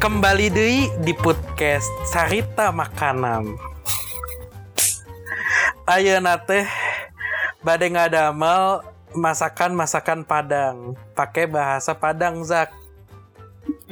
[0.00, 3.52] Kembali deui di podcast Carita Makanan.
[5.84, 6.64] Ayeuna teh
[7.60, 8.80] bade ngadamel
[9.12, 10.96] masakan-masakan Padang.
[11.12, 12.72] Pakai bahasa Padang, Zak.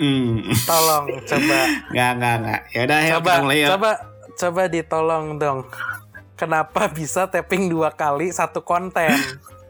[0.01, 1.59] Hmm, Tolong coba.
[1.93, 2.61] nggak nggak nggak.
[2.73, 3.69] Ya udah ya coba mulai ya.
[3.77, 3.91] coba
[4.39, 5.61] coba ditolong dong
[6.39, 9.11] kenapa bisa tapping dua kali satu konten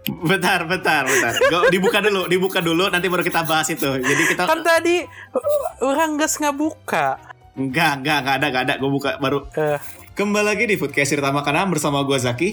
[0.09, 1.33] Bentar, bentar, bentar.
[1.45, 2.89] Go, dibuka dulu, dibuka dulu.
[2.89, 3.87] Nanti baru kita bahas itu.
[3.95, 5.41] Jadi kita kan tadi uh,
[5.84, 7.20] orang ges nggak buka
[7.55, 8.75] nggak nggak nggak ada nggak ada.
[8.77, 9.45] Gue buka baru.
[9.53, 9.78] Eh,
[10.11, 12.50] Kembali lagi di Foodcast Cerita Makanan bersama gue Zaki.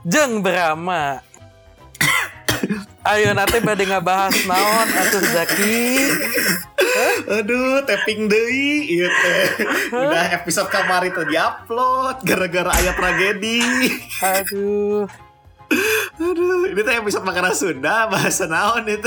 [0.00, 1.18] jeng berama
[3.04, 5.82] ayo nanti pada ngebahas naon atuh Zaki
[7.28, 9.46] Aduh, tapping deui Iya teh.
[9.92, 13.58] Udah episode kemarin tuh diupload gara-gara ayat tragedi.
[14.18, 15.06] aduh
[16.18, 19.06] Aduh, ini tuh episode makanan Sunda bahasa naon itu.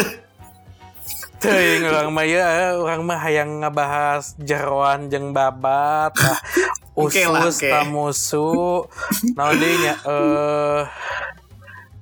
[1.43, 6.39] Teuing orang mah ya orang mah hayang ngebahas jeroan jeung babat ah,
[7.01, 8.87] usus tamusu.
[9.35, 10.81] Naon deui nya eh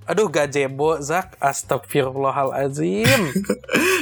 [0.06, 1.42] aduh gajebo Zak.
[1.42, 3.22] Astagfirullahalazim.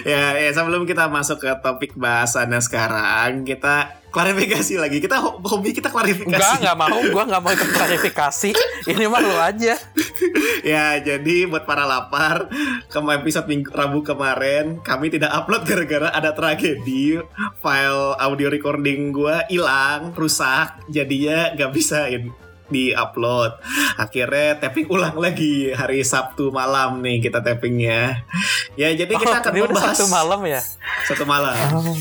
[0.07, 4.97] Ya, ya sebelum kita masuk ke topik bahasannya sekarang, kita klarifikasi lagi.
[4.97, 6.33] Kita ho- hobi kita klarifikasi.
[6.33, 6.97] Enggak, enggak mau.
[7.13, 8.49] Gua enggak mau ikut klarifikasi.
[8.89, 9.77] Ini mah lu aja.
[10.73, 12.49] ya, jadi buat para lapar,
[12.89, 17.21] ke episode minggu Rabu kemarin kami tidak upload gara-gara ada tragedi.
[17.61, 22.33] File audio recording gua hilang, rusak, jadinya nggak bisa in-
[22.67, 23.63] di-upload.
[23.95, 28.27] Akhirnya tapping ulang lagi hari Sabtu malam nih kita tappingnya.
[28.75, 30.61] Ya, jadi kita akan Oh, udah membahas satu malam ya?
[31.07, 31.55] Satu malam.
[31.73, 31.95] Oh,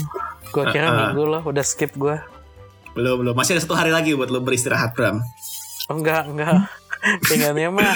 [0.50, 0.98] gua kira Uh-uh.
[1.10, 1.42] minggu loh.
[1.46, 2.22] Udah skip gua.
[2.96, 3.34] Belum, belum.
[3.36, 5.20] Masih ada satu hari lagi buat lo beristirahat, Bram.
[5.92, 6.66] Oh, enggak, enggak.
[7.28, 7.94] Pengennya mah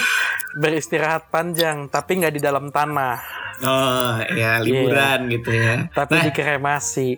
[0.55, 3.17] beristirahat panjang, tapi nggak di dalam tanah,
[3.61, 5.85] Oh, ya liburan gitu ya.
[5.93, 7.09] tapi Nah, di kremasi.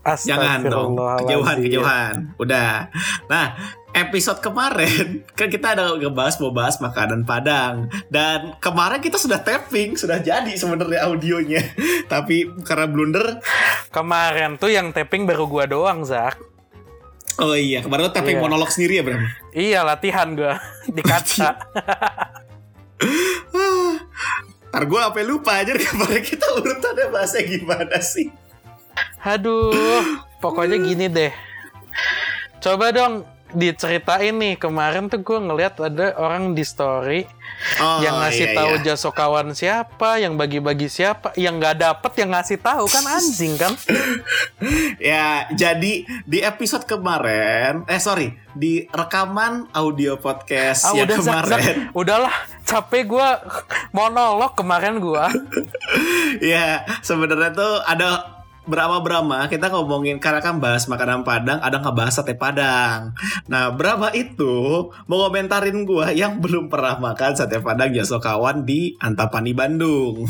[0.00, 2.14] Jangan dong, kejauhan, kejauhan.
[2.40, 2.88] Udah.
[3.28, 3.52] Nah,
[3.92, 9.94] episode kemarin kan kita ada ngebahas mau bahas makanan Padang dan kemarin kita sudah tapping,
[9.94, 11.62] sudah jadi sebenarnya audionya.
[12.12, 13.26] Tapi karena blunder,
[13.90, 16.38] Kemarin tuh yang tapping baru gua doang, Zak.
[17.38, 18.42] oh iya, kemarin lo tapping Iya.
[18.42, 19.22] monolog sendiri ya, Bram.
[19.50, 20.60] Iya, latihan gua
[20.94, 21.56] di kaca.
[24.70, 28.30] Ntar gue apa lupa aja kemarin kita urutannya bahasnya gimana sih?
[29.20, 29.74] Aduh,
[30.38, 31.32] pokoknya gini deh.
[32.60, 37.26] Coba dong diceritain nih kemarin tuh gue ngeliat ada orang di story
[37.80, 38.84] Oh, yang ngasih iya, tahu iya.
[38.92, 43.72] jasokawan siapa, yang bagi-bagi siapa, yang nggak dapet yang ngasih tahu kan anjing kan?
[45.00, 51.24] Ya, jadi di episode kemarin, eh sorry, di rekaman audio podcast Ah yang udah Zak,
[51.24, 51.36] Zak.
[51.44, 52.34] kemarin, udahlah
[52.64, 53.28] capek gue
[53.92, 55.24] monolog kemarin gue.
[56.52, 62.20] ya sebenarnya tuh ada berapa Brahma kita ngomongin karena kan bahas makanan Padang, ada ngebahas
[62.20, 63.16] sate Padang.
[63.48, 69.56] Nah, Brahma itu mau komentarin gua yang belum pernah makan sate Padang Jasokawan di Antapani
[69.56, 70.28] Bandung.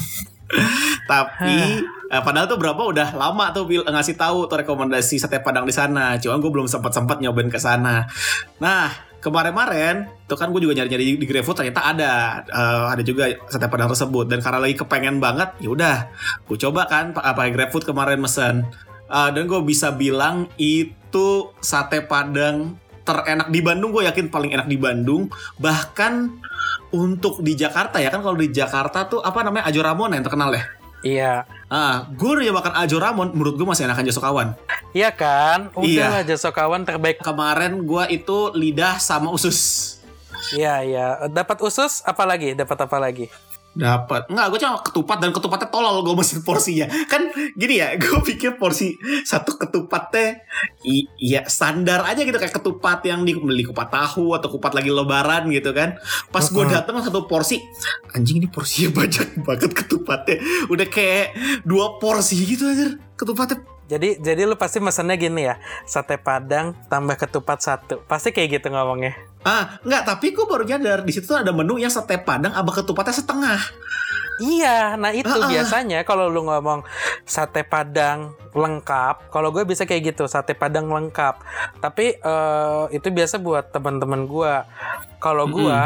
[1.11, 5.67] Tapi eh, padahal tuh berapa udah lama tuh bil- ngasih tahu tuh rekomendasi sate Padang
[5.67, 6.19] di sana.
[6.19, 8.07] Cuma gue belum sempat sempat nyobain ke sana.
[8.63, 12.13] Nah kemarin-kemarin tuh kan gue juga nyari-nyari di GrabFood ternyata ada
[12.49, 14.27] eh, ada juga sate Padang tersebut.
[14.27, 15.97] Dan karena lagi kepengen banget ya udah
[16.49, 18.65] gue coba kan pa- pakai GrabFood kemarin mesen.
[19.07, 24.67] Eh, dan gue bisa bilang itu sate Padang terenak di Bandung gue yakin paling enak
[24.67, 25.29] di Bandung.
[25.61, 26.13] Bahkan
[26.91, 30.51] untuk di Jakarta ya kan kalau di Jakarta tuh apa namanya Ajo Ramon yang terkenal
[30.51, 34.49] ya Iya, Ah, gue udah makan Ajo Ramon, menurut gue masih enakan Jasokawan.
[34.91, 35.71] iya kan?
[35.79, 36.03] Iya.
[36.03, 37.23] Udah lah jasokawan terbaik.
[37.23, 39.97] Kemarin gue itu lidah sama usus.
[40.51, 41.07] Iya iya.
[41.31, 42.59] Dapat usus apa lagi?
[42.59, 43.31] Dapat apa lagi?
[43.71, 44.27] Dapat.
[44.27, 46.91] Enggak, gue cuma ketupat dan ketupatnya tolol gue mesen porsinya.
[47.07, 50.43] Kan gini ya, gue pikir porsi satu ketupatnya
[51.23, 55.47] iya standar aja gitu kayak ketupat yang di beli kupat tahu atau kupat lagi lebaran
[55.55, 55.95] gitu kan.
[56.35, 57.63] Pas gue dateng satu porsi,
[58.11, 60.37] anjing ini porsinya banyak banget ketupatnya.
[60.67, 63.63] Udah kayak dua porsi gitu aja ketupatnya.
[63.91, 68.03] Jadi jadi lu pasti mesennya gini ya, sate padang tambah ketupat satu.
[68.07, 69.30] Pasti kayak gitu ngomongnya.
[69.41, 72.75] Ah, enggak, tapi gue baru nyadar di situ tuh ada menu yang sate padang abah
[72.77, 73.61] ketupatnya setengah.
[74.41, 75.49] Iya, nah itu Ah, ah.
[75.49, 76.81] biasanya kalau lu ngomong
[77.25, 81.41] sate padang lengkap, kalau gue bisa kayak gitu sate padang lengkap.
[81.77, 84.55] Tapi eh, itu biasa buat teman-teman gue.
[85.21, 85.77] Kalau gue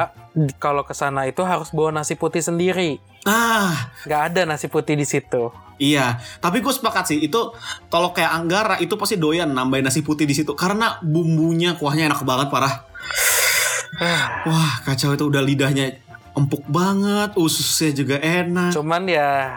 [0.58, 3.02] kalau ke sana itu harus bawa nasi putih sendiri.
[3.26, 5.50] Ah, nggak ada nasi putih di situ.
[5.74, 6.22] iya.
[6.38, 7.50] Tapi gue sepakat sih itu
[7.90, 12.22] kalau kayak Anggara itu pasti doyan nambahin nasi putih di situ karena bumbunya kuahnya enak
[12.22, 12.86] banget parah.
[14.50, 16.04] Wah, kacau itu udah lidahnya
[16.34, 18.74] empuk banget, ususnya juga enak.
[18.74, 19.54] Cuman ya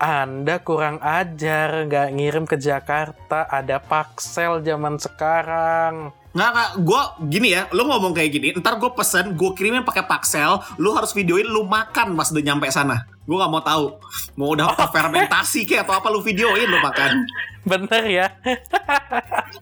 [0.00, 6.10] Anda kurang ajar nggak ngirim ke Jakarta ada paksel zaman sekarang.
[6.32, 10.08] Nggak, nggak, gue gini ya, lu ngomong kayak gini, ntar gue pesen, gue kirimin pakai
[10.08, 13.04] paksel, lu harus videoin lu makan pas udah nyampe sana.
[13.28, 13.84] Gue nggak mau tahu,
[14.40, 17.28] mau udah fermentasi kayak atau apa lu videoin lu makan.
[17.62, 18.26] Bener ya?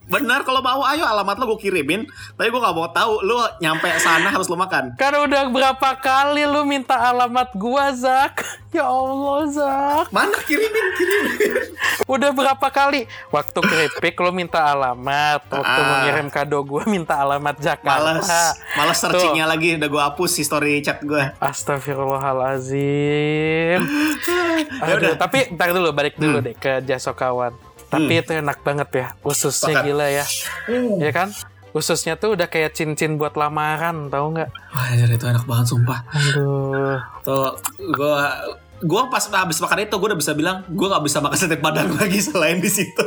[0.06, 3.85] Bener kalau mau ayo alamat lu gue kirimin, tapi gue nggak mau tahu lu nyampe
[3.99, 4.94] sana harus lu makan.
[4.99, 8.41] Kan udah berapa kali lu minta alamat gua, Zak?
[8.70, 10.06] Ya Allah, Zak.
[10.11, 11.75] Mana kirimin kirimin?
[12.06, 13.05] Udah berapa kali?
[13.29, 15.43] Waktu keripik lu minta alamat.
[15.44, 15.87] Waktu Ah.
[15.91, 18.14] mengirim kado gua minta alamat Jakarta.
[18.14, 18.31] Males,
[18.73, 21.19] males searchingnya lagi udah gue hapus history chat gue.
[21.43, 23.81] Astagfirullahalazim.
[24.70, 25.12] Ya Aduh, udah.
[25.19, 27.50] tapi ntar dulu balik dulu deh ke Jasokawan.
[27.90, 28.20] Tapi Hmm.
[28.22, 29.06] itu enak banget ya.
[29.20, 30.26] Ususnya gila ya.
[30.96, 31.34] Ya kan?
[31.70, 34.50] Ususnya tuh udah kayak cincin buat lamaran, tahu nggak?
[34.70, 36.02] Wah, itu enak banget sumpah.
[36.08, 36.98] Aduh.
[37.20, 38.14] Tuh, gue
[38.81, 41.90] gue pas habis makan itu gue udah bisa bilang gue nggak bisa makan sate padang
[42.00, 43.06] lagi selain di situ.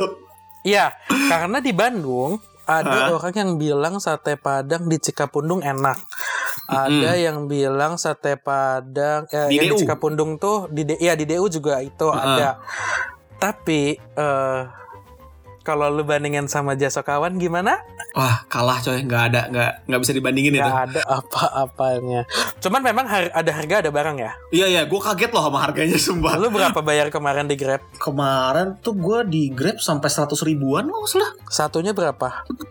[0.64, 0.96] Iya,
[1.28, 3.12] karena di Bandung ada Hah?
[3.12, 6.00] orang yang bilang sate Padang di Cikapundung enak.
[6.64, 9.80] Ada yang bilang sate Padang eh, Di yang di DU?
[9.84, 12.24] Cikapundung tuh di ya di DU juga itu Heeh.
[12.24, 12.56] ada.
[13.44, 14.60] Tapi eh
[15.64, 17.80] kalau lu bandingin sama Jasokawan gimana?
[18.12, 20.62] Wah kalah coy nggak ada nggak nggak bisa dibandingin itu.
[20.62, 22.22] Gak ada apa-apanya.
[22.58, 24.32] Cuman memang har- ada harga ada barang ya.
[24.50, 26.36] Iya iya gue kaget loh sama harganya sumpah.
[26.36, 27.80] Lu berapa bayar kemarin di Grab?
[27.96, 31.32] Kemarin tuh gue di Grab sampai 100 ribuan nggak salah.
[31.46, 32.44] Satunya berapa?
[32.46, 32.68] 40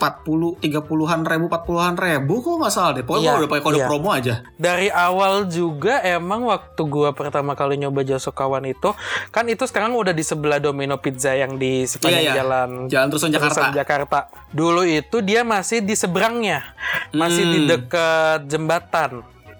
[0.60, 3.04] 30-an ribu 40-an ribu kok nggak salah deh.
[3.04, 3.88] Pokoknya Iya, udah pakai kode iya.
[3.88, 4.34] promo aja.
[4.54, 8.92] dari awal juga emang waktu gua pertama kali nyoba Jasokawan itu
[9.30, 12.36] kan itu sekarang udah di sebelah Domino Pizza yang di sepanjang Iya, iya.
[12.38, 13.54] jalan Jalan Terusan Jakarta.
[13.54, 14.20] Terusan Jakarta.
[14.50, 16.64] Dulu itu dia masih di seberangnya,
[17.12, 17.70] masih di Hmm.
[17.70, 19.12] dekat jembatan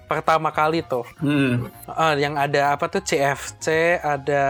[0.04, 1.66] pertama kali tuh, Hmm.
[1.86, 4.44] Eh, yang ada apa tuh CFC, ada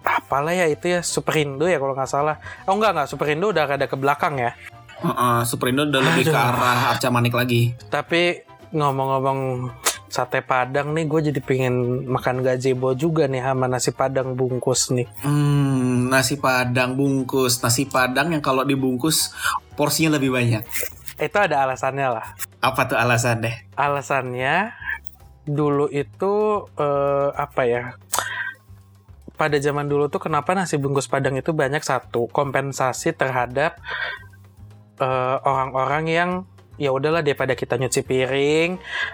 [0.00, 2.38] apalah ya itu ya Superindo ya kalau nggak salah.
[2.64, 4.54] Oh enggak enggak Superindo udah ada ke belakang ya.
[4.96, 6.46] Heeh, Superindo udah lebih ke Aduh.
[6.54, 7.74] arah Arca Manik lagi.
[7.86, 8.40] Tapi
[8.70, 9.68] ngomong-ngomong
[10.16, 15.04] sate padang nih gue jadi pengen makan gazebo juga nih sama nasi padang bungkus nih.
[15.20, 19.36] Hmm, nasi padang bungkus, nasi padang yang kalau dibungkus
[19.76, 20.64] porsinya lebih banyak.
[21.20, 22.26] Itu ada alasannya lah.
[22.64, 23.52] Apa tuh alasan deh?
[23.76, 24.72] Alasannya
[25.44, 27.82] dulu itu eh, apa ya?
[29.36, 33.76] Pada zaman dulu tuh kenapa nasi bungkus padang itu banyak satu kompensasi terhadap
[34.96, 36.30] eh, orang-orang yang
[36.76, 38.70] ya udahlah daripada kita nyuci piring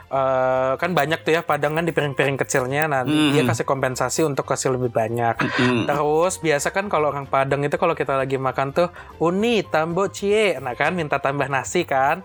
[0.09, 3.31] eh, kan banyak tuh ya padang kan di piring-piring kecilnya nah Hmm.
[3.31, 5.85] dia kasih kompensasi untuk kasih lebih banyak Hmm.
[5.85, 8.89] Terus biasa kan kalau orang Padang itu kalau kita lagi makan tuh
[9.19, 12.23] uni tambo cie, nah kan minta tambah nasi kan.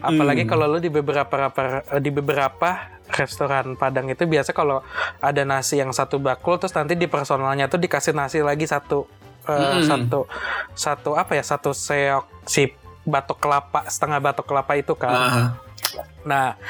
[0.00, 1.50] Apalagi kalau lu di beberapa
[1.96, 2.70] di beberapa
[3.10, 4.84] restoran Padang itu biasa kalau
[5.18, 9.08] ada nasi yang satu bakul terus nanti di personalnya tuh dikasih nasi lagi satu
[9.44, 9.84] eh, Mm-mm.
[9.84, 10.20] satu
[10.74, 12.68] satu apa ya satu seok si
[13.08, 15.16] batok kelapa setengah batok kelapa itu kan.
[15.16, 15.48] Ah,
[16.28, 16.60] Nah,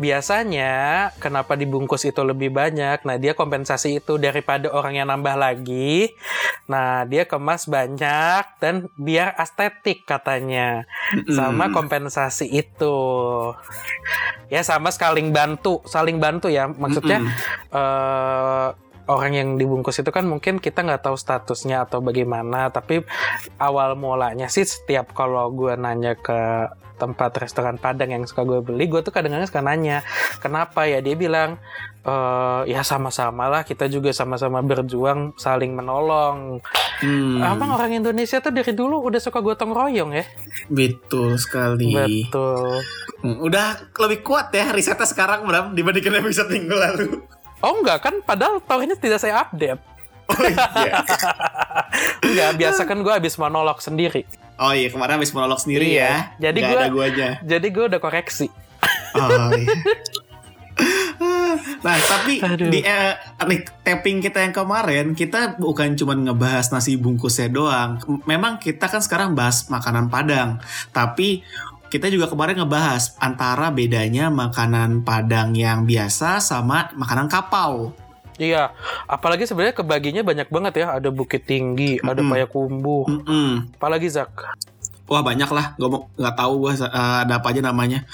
[0.00, 3.04] biasanya kenapa dibungkus itu lebih banyak?
[3.04, 6.16] Nah, dia kompensasi itu daripada orang yang nambah lagi.
[6.64, 10.88] Nah, dia kemas banyak dan biar estetik katanya.
[11.28, 12.98] Sama kompensasi itu.
[14.48, 16.70] Ya sama saling bantu, saling bantu ya.
[16.70, 17.20] Maksudnya
[17.68, 18.68] eh
[19.10, 23.02] orang yang dibungkus itu kan mungkin kita nggak tahu statusnya atau bagaimana tapi
[23.58, 26.70] awal mulanya sih setiap kalau gue nanya ke
[27.02, 30.06] tempat restoran Padang yang suka gue beli gue tuh kadang-kadang suka nanya
[30.38, 31.02] kenapa ya?
[31.02, 31.58] Dia bilang
[32.06, 36.62] eh ya sama-sama lah kita juga sama-sama berjuang saling menolong.
[37.02, 40.22] Hmm, emang orang Indonesia tuh dari dulu udah suka gotong royong ya?
[40.70, 41.90] Betul sekali.
[41.90, 42.86] betul.
[43.22, 47.06] Hmm, Udah lebih kuat ya risetnya sekarang Bram dibandingkan episode minggu lalu.
[47.62, 49.80] Oh enggak kan padahal tahunya tidak saya update
[50.24, 51.02] Oh iya.
[52.24, 54.22] enggak biasa kan gue habis monolog sendiri
[54.54, 56.02] Oh iya kemarin habis monolog sendiri Iya.
[56.02, 56.16] ya.
[56.42, 57.30] Jadi gua- ada guanya.
[57.42, 58.46] jadi gue udah koreksi
[59.12, 59.68] Oh iya.
[61.82, 62.66] Nah tapi Aduh.
[62.66, 68.00] di eh, re- tapping kita yang kemarin kita bukan cuma ngebahas nasi bungkusnya doang.
[68.24, 70.58] Memang kita kan sekarang bahas makanan Padang,
[70.90, 71.44] tapi
[71.92, 77.92] kita juga kemarin ngebahas antara bedanya makanan Padang yang biasa sama makanan kapau.
[78.40, 78.72] Iya,
[79.04, 80.96] apalagi sebenarnya kebaginya banyak banget ya.
[80.96, 82.32] Ada Bukit Tinggi, ada Mm-mm.
[82.32, 83.04] Payakumbuh.
[83.12, 83.76] Mm-mm.
[83.76, 84.32] Apalagi Zak?
[85.04, 88.08] Wah banyak lah, gue mau nggak tahu gue ada apa aja namanya.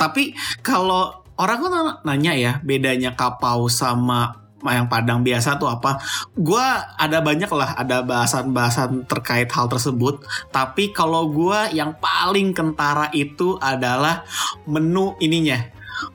[0.00, 0.32] Tapi
[0.64, 1.72] kalau orang kan
[2.08, 6.02] nanya ya bedanya kapau sama yang Padang biasa tuh apa?
[6.34, 6.62] Gue
[6.98, 10.24] ada banyak lah, ada bahasan-bahasan terkait hal tersebut.
[10.50, 14.26] Tapi kalau gue yang paling kentara itu adalah
[14.66, 15.62] menu ininya,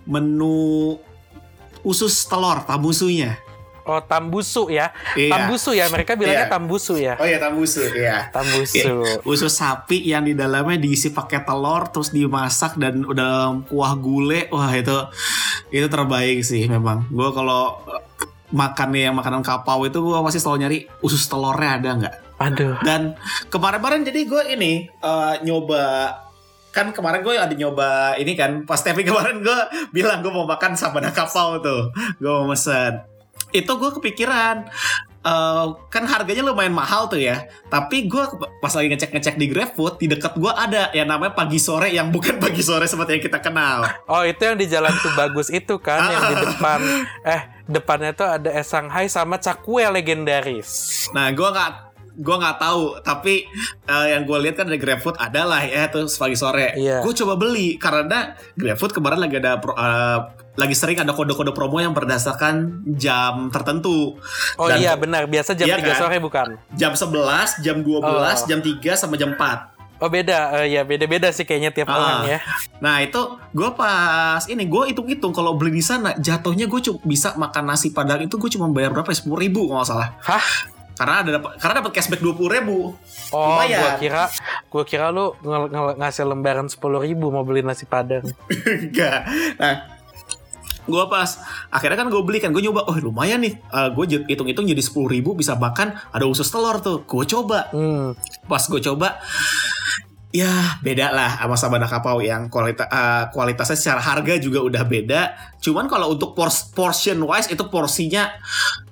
[0.03, 0.97] menu
[1.83, 3.39] usus telur tabusunya.
[3.83, 4.95] Oh, tambusu ya.
[5.11, 5.35] Iya.
[5.35, 6.55] Tambusu ya, mereka bilangnya Iya.
[6.55, 7.19] tambusu ya.
[7.19, 8.31] Oh iya tambusu, iya.
[8.31, 9.03] Tambusu.
[9.27, 14.71] usus sapi yang di dalamnya diisi pakai telur terus dimasak dan udah kuah gulai wah
[14.71, 14.95] itu
[15.67, 17.75] itu terbaik sih memang gue kalau
[18.53, 22.15] eh, makan yang makanan kapau itu gue pasti selalu nyari usus telurnya ada nggak.
[22.43, 22.75] Aduh.
[22.83, 23.15] dan
[23.47, 26.17] kemarin-kemarin jadi gue ini eh, nyoba
[26.73, 29.59] kan kemarin gue ada nyoba ini kan pas tapi kemarin gue
[29.93, 32.99] bilang gue mau makan sabana kapau tuh gue mau mesen
[33.53, 34.65] itu gue kepikiran
[35.23, 38.23] eh, kan harganya lumayan mahal tuh ya tapi gue
[38.59, 42.41] pas lagi ngecek-ngecek di GrabFood di dekat gue ada yang namanya pagi sore yang bukan
[42.43, 43.85] pagi sore seperti yang kita kenal.
[44.09, 46.79] Oh, itu yang di Jalan Tuh Bagus itu kan yang di depan.
[47.21, 50.69] Eh depannya tuh ada es Shanghai sama cakwe legendaris.
[51.11, 51.71] Nah, gue nggak
[52.13, 53.49] gue nggak tahu, tapi
[53.83, 56.75] eh, yang gue lihat kan ada GrabFood ada lah ya tuh pagi sore.
[56.75, 57.01] Iya.
[57.01, 60.19] Gue coba beli karena GrabFood kemarin lagi ada pro- eh,
[60.53, 64.21] lagi sering ada kode-kode promo yang berdasarkan jam tertentu.
[64.53, 65.97] Oh Dan iya benar, biasa jam Iya 3 kan?
[65.97, 66.47] sore bukan?
[66.71, 68.45] Jam 11, jam 12, Oh.
[68.45, 69.72] jam 3 sama jam 4.
[69.97, 71.95] Oh beda, Eh, ya beda-beda sih kayaknya tiap Ah.
[71.95, 72.39] orang ya.
[72.77, 73.19] Nah itu
[73.49, 77.89] gue pas ini gue hitung-hitung kalau beli di sana jatuhnya gue cuma bisa makan nasi
[77.89, 80.09] padang itu gue cuma bayar berapa ya sepuluh ribu kalau nggak salah.
[80.19, 80.45] Hah?
[80.93, 82.77] Karena ada dapat karena dapat cashback dua puluh ribu.
[83.29, 83.81] Oh, Lumayan.
[83.81, 84.23] gua kira
[84.67, 88.21] gua kira lu nge- nge- ngasih lembaran 10.000 ribu mau beli nasi padang.
[88.83, 89.25] Enggak.
[89.57, 89.92] Nah,
[90.83, 91.29] gue pas
[91.71, 93.59] akhirnya kan gue beli kan gue nyoba oh lumayan nih.
[93.95, 97.03] Gue hitung-hitung jadi sepuluh ribu bisa makan ada usus telur tuh.
[97.07, 97.69] Gue coba.
[97.73, 98.13] Hmm.
[98.43, 99.23] pas gue coba
[100.33, 105.21] ya beda lah sama sabana kapau yang kualita, eh, kualitasnya secara harga juga udah beda
[105.61, 108.33] cuman kalau untuk pors- portion wise itu porsinya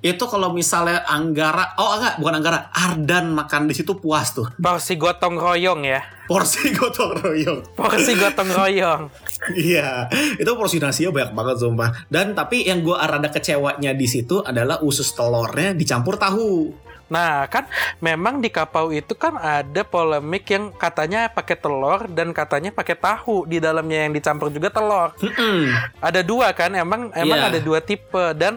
[0.06, 5.02] itu kalau misalnya Anggara oh enggak bukan Anggara Ardan makan di situ puas tuh Porsi
[5.02, 6.06] gotong royong ya.
[6.30, 9.04] porsi gotong royong Porsi gotong royong.
[9.58, 10.06] Iya,
[10.38, 11.90] itu porsi nasinya banyak banget sumpah.
[12.14, 16.70] Dan tapi yang gue rada kecewanya di situ adalah usus telurnya dicampur tahu.
[17.12, 17.68] Nah, kan
[18.00, 23.44] memang di Kapau itu kan ada polemik yang katanya pakai telur dan katanya pakai tahu
[23.44, 25.12] di dalamnya yang dicampur juga telur.
[25.20, 25.68] Mm-mm.
[26.00, 27.50] Ada dua kan, emang emang Iya.
[27.52, 28.56] ada dua tipe dan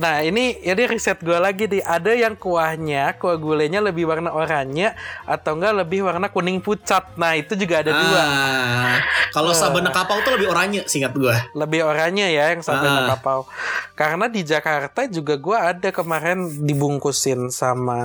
[0.00, 4.96] Nah ini ini riset gue lagi di ada yang kuahnya kuah gulainya lebih warna oranye
[5.28, 7.12] atau enggak lebih warna kuning pucat.
[7.14, 8.22] Nah itu juga ada dua.
[8.22, 8.96] Ah,
[9.30, 9.58] kalau Eh.
[9.60, 11.36] sabana kapau tuh lebih oranye, singkat gue.
[11.52, 13.12] lebih oranye ya yang sampai Ah.
[13.12, 13.44] kapau.
[13.92, 18.00] Karena di Jakarta juga gua ada kemarin dibungkusin sama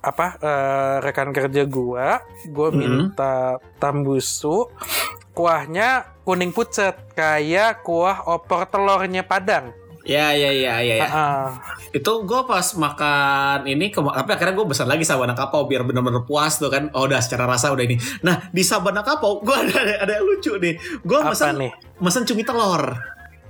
[0.00, 2.76] apa eh, rekan kerja gua, gua Mhm.
[2.76, 4.68] minta tambusu,
[5.32, 9.70] kuahnya kuning pucat kayak kuah opor telurnya Padang.
[10.06, 11.02] Ya, ya, ya, ya.
[11.02, 11.06] ya.
[11.10, 11.50] Ah,
[11.90, 16.62] Itu gue pas makan ini, tapi akhirnya gue pesan lagi sabana kapau biar bener-bener puas
[16.62, 16.90] tuh kan.
[16.94, 17.98] Oh udah secara rasa udah ini.
[18.22, 20.78] Nah di sabana kapau gue ada, ada ada yang lucu nih.
[21.02, 21.70] Gue pesan nih?
[21.98, 22.94] mesen cumi telur.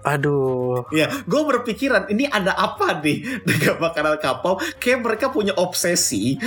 [0.07, 0.87] Aduh.
[0.95, 4.57] Ya, gue berpikiran ini ada apa nih dengan makanan kapau?
[4.79, 6.39] Kayak mereka punya obsesi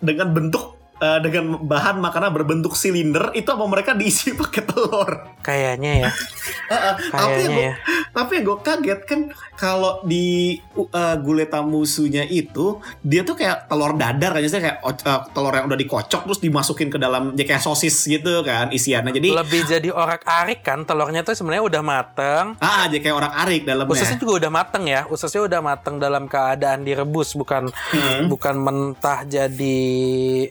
[0.00, 5.10] dengan bentuk eh, dengan bahan makanan berbentuk silinder itu apa mereka diisi pakai telur.
[5.40, 6.10] Kayaknya ya.
[6.64, 7.74] Eh, eh, Kayaknya gue ya.
[8.10, 9.20] tapi yang gue kaget kan
[9.54, 15.20] kalau di uh, gulai tamusunya itu dia tuh kayak telur dadar kan jadi kayak uh,
[15.28, 19.12] telur yang udah dikocok terus dimasukin ke dalam ya kayak sosis gitu kan isiannya.
[19.12, 22.44] Jadi Lebih jadi orak-arik kan telurnya tuh sebenarnya udah mateng.
[22.56, 23.92] ah jadi kayak orang arik dalamnya.
[23.92, 25.00] Ususnya juga udah mateng ya.
[25.06, 28.26] Ususnya udah mateng dalam keadaan direbus bukan Hmm.
[28.26, 30.48] bukan mentah jadi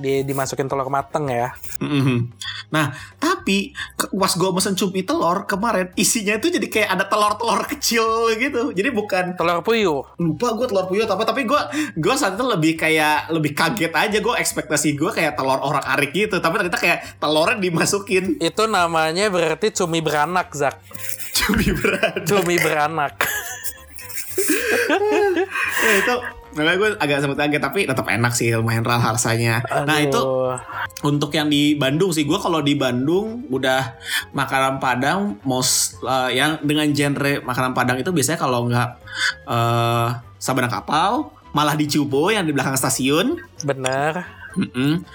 [0.00, 1.52] di dimasukin telur mateng ya.
[1.78, 2.16] Mhm.
[2.70, 3.70] Nah, tapi
[4.10, 8.70] pas gue mesen cumi telur kemarin isinya itu jadi kayak ada telur-telur kecil gitu.
[8.70, 10.00] Jadi bukan Telur puyuh.
[10.16, 11.58] lupa gue telur puyuh apa tapi gue
[11.94, 16.10] gue saat itu lebih kayak lebih kaget aja gue ekspektasi gue kayak telur orak arik
[16.10, 20.78] gitu tapi ternyata kayak telurnya dimasukin Itu namanya berarti cumi beranak, Zak.
[21.32, 23.14] cumi berat Cumi beranak.
[25.80, 26.14] ya, itu
[26.56, 30.06] makanya gue agak sempet kaget tapi tetap enak sih lumayan rasa rasanya nah Aduh.
[30.06, 30.22] itu
[31.06, 33.94] untuk yang di Bandung sih gue kalau di Bandung udah
[34.34, 38.88] makanan Padang most eh, yang dengan genre makanan Padang itu biasanya kalau nggak
[39.46, 40.08] eh
[40.40, 44.24] sabana kapau malah di Cubo yang di belakang stasiun bener.
[44.58, 45.06] Mm-mm.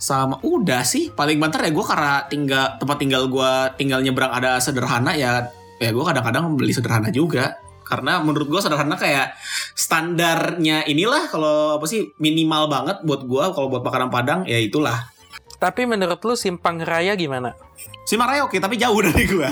[0.00, 4.58] Sama udah sih paling banter ya gue karena tinggal tempat tinggal gue tinggal nyebrang ada
[4.58, 5.46] sederhana ya
[5.78, 9.34] ya gue kadang-kadang beli sederhana juga karena menurut gue sederhana kayak
[9.74, 15.10] standarnya inilah kalau apa sih minimal banget buat gue kalau buat makanan Padang ya itulah
[15.58, 17.52] Tapi menurut lu Simpang Raya gimana?
[18.00, 19.50] si Maraya oke tapi jauh dari gue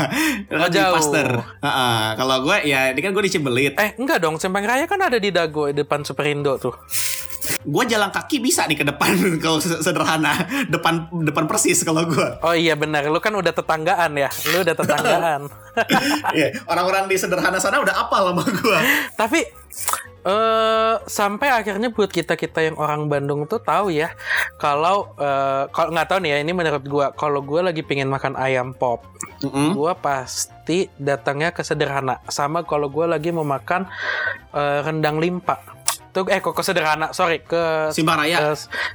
[0.51, 0.95] Oh, jauh.
[0.95, 4.39] Pasteur Heeh, kalau gue ya ini kan gue di Cibelit Eh, enggak dong.
[4.39, 6.73] Simpang Raya kan ada di Dago, depan Superindo tuh.
[7.59, 9.13] Gue jalan kaki bisa nih ke depan
[9.45, 10.35] kalau se- sederhana
[10.67, 14.29] depan depan persis kalau gue Oh iya benar, lu kan udah tetanggaan ya.
[14.49, 15.43] Lu udah tetanggaan.
[16.35, 18.79] Iya, orang-orang di sederhana sana udah apal sama gue
[19.15, 19.47] Tapi
[20.27, 24.11] eh sampai akhirnya buat kita kita yang orang Bandung tuh tahu ya
[24.59, 28.35] kalau eh, kalau nggak tahu nih ya ini menurut gua kalau gua lagi pengen makan
[28.35, 29.07] ayam pop
[29.41, 29.73] Mm-mm.
[29.73, 33.87] gua pasti datangnya ke sederhana sama kalau gua lagi mau makan
[34.51, 35.63] eh, rendang limpa
[36.11, 38.49] tuh eh kok sederhana sorry ke Simpang Raya ke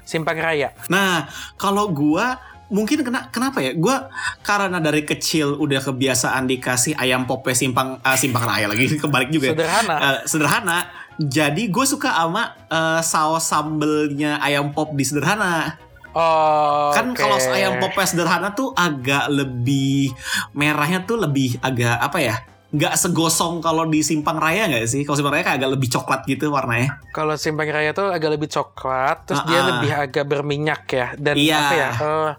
[0.03, 3.77] Simpang Raya Nah, kalau gua mungkin kena kenapa ya?
[3.77, 4.09] Gua
[4.41, 9.49] karena dari kecil udah kebiasaan dikasih ayam pope simpang ah, simpang raya lagi kebalik juga.
[9.49, 9.53] ya.
[9.53, 10.79] sederhana Eh, sederhana.
[11.13, 15.77] Jadi gue suka sama eh, saus sambelnya ayam pop di sederhana.
[16.13, 17.17] oh kan oke.
[17.17, 20.09] kalau ayam pop sederhana tuh agak lebih
[20.53, 22.35] merahnya tuh lebih agak apa ya?
[22.73, 25.05] Nggak segosong kalau di simpang raya nggak sih?
[25.05, 26.89] Kalau simpang raya kayak agak lebih coklat gitu warnanya.
[27.09, 29.69] Kalau Simpang Raya tuh agak lebih coklat, terus dia Ah-ah.
[29.77, 31.07] lebih agak berminyak ya.
[31.13, 31.53] Dan Iya.
[31.55, 31.89] apa ya?
[31.93, 32.31] eh,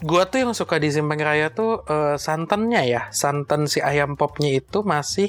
[0.00, 3.02] gua tuh yang suka di Simpang Raya tuh eh, santannya ya.
[3.12, 5.28] Santan si ayam popnya itu masih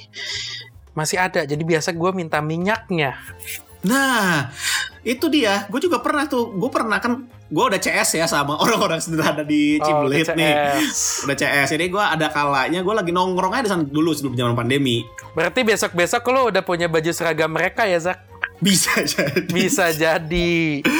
[0.96, 1.44] masih ada.
[1.44, 3.20] Jadi biasa gua minta minyaknya.
[3.80, 4.52] Nah,
[5.02, 5.64] itu dia.
[5.72, 6.52] Gue juga pernah tuh.
[6.52, 7.24] Gue pernah kan.
[7.50, 10.54] Gue udah CS ya sama orang-orang sederhana di Cibelit Oh, nih.
[11.26, 11.68] Udah CS.
[11.72, 12.84] Jadi gue ada kalanya.
[12.84, 15.08] Gue lagi nongkrong aja di sana dulu sebelum zaman pandemi.
[15.32, 18.20] Berarti besok-besok lo udah punya baju seragam mereka ya, Zak?
[18.60, 19.48] Bisa jadi.
[19.48, 20.60] Bisa jadi.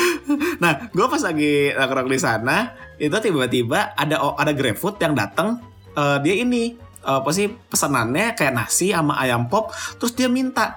[0.62, 5.58] Nah, gue pas lagi nongkrong di sana, itu tiba-tiba ada ada GrabFood yang datang.
[5.90, 9.70] eh, dia ini apa sih pesanannya kayak nasi sama ayam pop.
[9.96, 10.76] Terus dia minta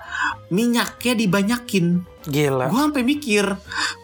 [0.49, 1.87] minyaknya dibanyakin.
[2.23, 2.71] Gila.
[2.71, 3.43] gue sampai mikir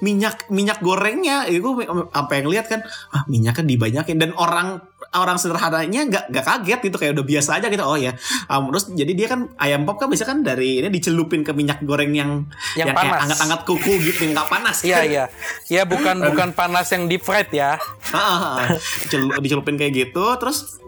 [0.00, 2.82] minyak minyak gorengnya itu gue sampai ngeliat kan
[3.14, 4.82] ah minyaknya dibanyakin dan orang
[5.14, 8.90] orang sederhananya nggak nggak kaget gitu kayak udah biasa aja gitu oh ya Um, terus
[8.90, 12.42] jadi dia kan ayam pop kan biasa kan dari ini dicelupin ke minyak goreng yang
[12.74, 13.20] Yang kayak panas.
[13.22, 15.24] anget-anget kuku gitu yang nggak panas Iya, iya.
[15.70, 17.78] Ya bukan bukan panas yang deep fried ya.
[18.10, 18.66] Ah, ah, ah.
[18.98, 20.82] Dicelu- dicelupin kayak gitu terus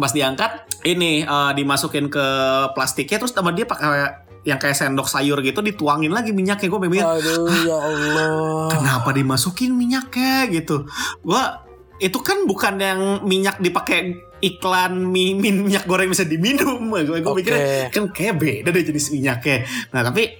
[0.00, 0.50] pas diangkat
[0.82, 2.26] ini eh, dimasukin ke
[2.72, 6.68] plastiknya terus sama dia pakai yang kayak sendok sayur gitu dituangin lagi minyaknya.
[6.72, 8.72] Gue mikir Aduh, ya Allah.
[8.72, 10.48] kenapa dimasukin minyaknya?
[10.48, 10.88] Gitu.
[11.20, 11.60] Gua
[12.00, 16.88] itu kan bukan yang minyak dipakai iklan mie, mie- minyak goreng bisa diminum.
[16.88, 17.44] Gue gue Oke.
[17.44, 19.68] mikirnya kan kayak beda deh jenis minyaknya.
[19.92, 20.32] Nah tapi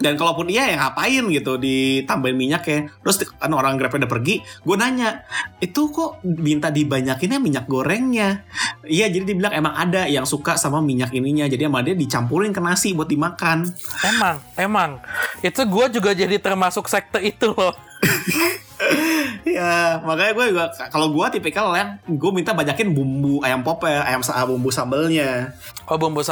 [0.00, 2.90] dan kalaupun iya ya ngapain gitu ditambahin minyaknya.
[3.04, 5.26] Terus kan orang grabnya udah pergi gue nanya
[5.60, 8.46] itu kok minta dibanyakinnya minyak gorengnya?
[8.86, 12.60] Iya jadi dibilang emang ada yang suka sama minyak ininya jadi sama dia dicampurin ke
[12.62, 13.68] nasi buat dimakan.
[14.02, 14.90] Emang, emang.
[15.44, 17.76] Itu gue juga jadi termasuk sekte itu loh.
[19.46, 24.02] ya makanya gue juga kalau gue tipikal yang gue minta banyakin bumbu ayam pop ya
[24.02, 25.54] ayam bumbu sambelnya.
[25.86, 26.24] Oh bumbu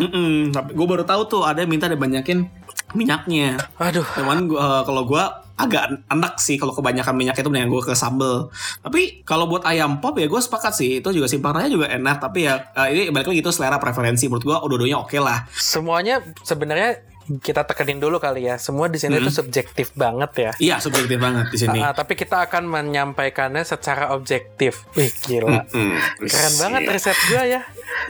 [0.00, 0.16] sambalnya.
[0.16, 2.48] Mm-mm, tapi gue baru tahu tuh ada yang minta dibanyakin
[2.90, 4.02] minyaknya Aduh.
[4.18, 5.22] cuman gua, eh, kalau gue
[5.60, 8.48] agak enak sih kalau kebanyakan minyak itu mendingan gue ke sambel
[8.80, 12.16] tapi kalau buat ayam pop ya gue sepakat sih itu juga simpang raya juga enak
[12.16, 16.24] tapi ya eh, ini balik lagi itu selera preferensi menurut gue dua-duanya oke lah Semuanya
[16.42, 17.04] sebenarnya
[17.38, 18.56] kita tekenin dulu kali ya.
[18.56, 19.26] Semua di sini Hmm.
[19.26, 20.50] tuh subjektif banget ya.
[20.58, 24.82] iya subjektif banget di sini Ah, tapi kita akan menyampaikannya secara objektif.
[24.92, 25.62] Wih gila.
[25.64, 25.94] Mm-mm.
[26.20, 27.62] Keren banget riset gue ya.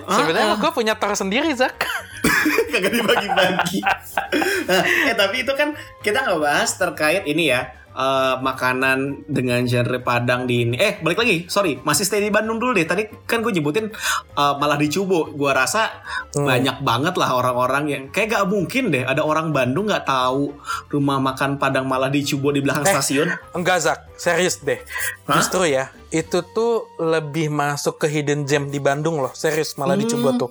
[0.03, 1.77] Sebenarnya gue punya tor sendiri Zak.
[2.73, 3.81] kagak dibagi-bagi.
[4.69, 10.01] nah, eh tapi itu kan kita nggak bahas terkait ini ya eh, makanan dengan genre
[10.01, 10.77] Padang di ini.
[10.77, 12.89] Eh balik lagi, sorry masih stay di Bandung dulu deh.
[12.89, 13.93] Tadi kan gue nyebutin
[14.33, 15.29] eh, malah di Cubo.
[15.31, 15.93] Gua rasa
[16.31, 16.47] Hmm.
[16.47, 20.55] banyak banget lah orang-orang yang kayak gak mungkin deh ada orang Bandung nggak tahu
[20.89, 22.95] rumah makan Padang malah di Cubo di belakang Eh.
[22.95, 23.29] stasiun.
[23.51, 24.79] Enggak Zak, serius deh.
[25.27, 25.35] Hah?
[25.37, 29.35] Justru ya, itu tuh lebih masuk ke hidden gem di Bandung loh.
[29.35, 30.07] Serius malah Hmm.
[30.07, 30.51] dicoba tuh.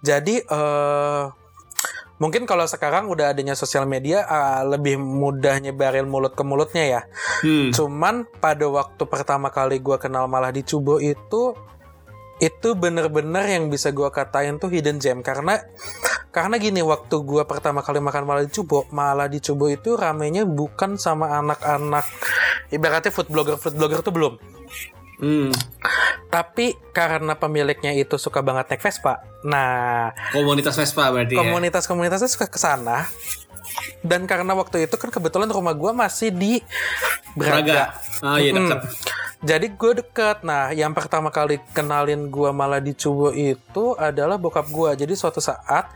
[0.00, 1.22] Jadi eh
[2.22, 7.00] mungkin kalau sekarang udah adanya sosial media ah, lebih mudah nyebarin mulut ke mulutnya ya.
[7.42, 7.74] Hmm.
[7.74, 11.58] Cuman pada waktu pertama kali gua kenal malah di Cubo itu
[12.38, 15.58] itu bener-bener yang bisa gua katain tuh hidden gem karena
[16.30, 20.46] karena gini waktu gua pertama kali makan malah di Cubo malah di Cubo itu ramenya
[20.46, 22.06] bukan sama anak-anak
[22.70, 24.34] ibaratnya food blogger food blogger tuh belum
[25.22, 25.54] Hmm.
[26.34, 31.46] tapi karena pemiliknya itu suka banget naik Vespa nah Komunitas Vespa berarti ya.
[31.46, 33.06] komunitas-komunitasnya suka ke sana
[34.02, 36.58] dan karena waktu itu kan kebetulan rumah gue masih di
[37.32, 37.62] Braga.
[37.64, 37.82] Braga.
[38.20, 38.80] Ah iya dekat.
[39.42, 40.46] Jadi gue deket.
[40.46, 44.90] Nah, yang pertama kali kenalin gue malah di Cubo itu adalah bokap gue.
[45.06, 45.88] Jadi suatu saat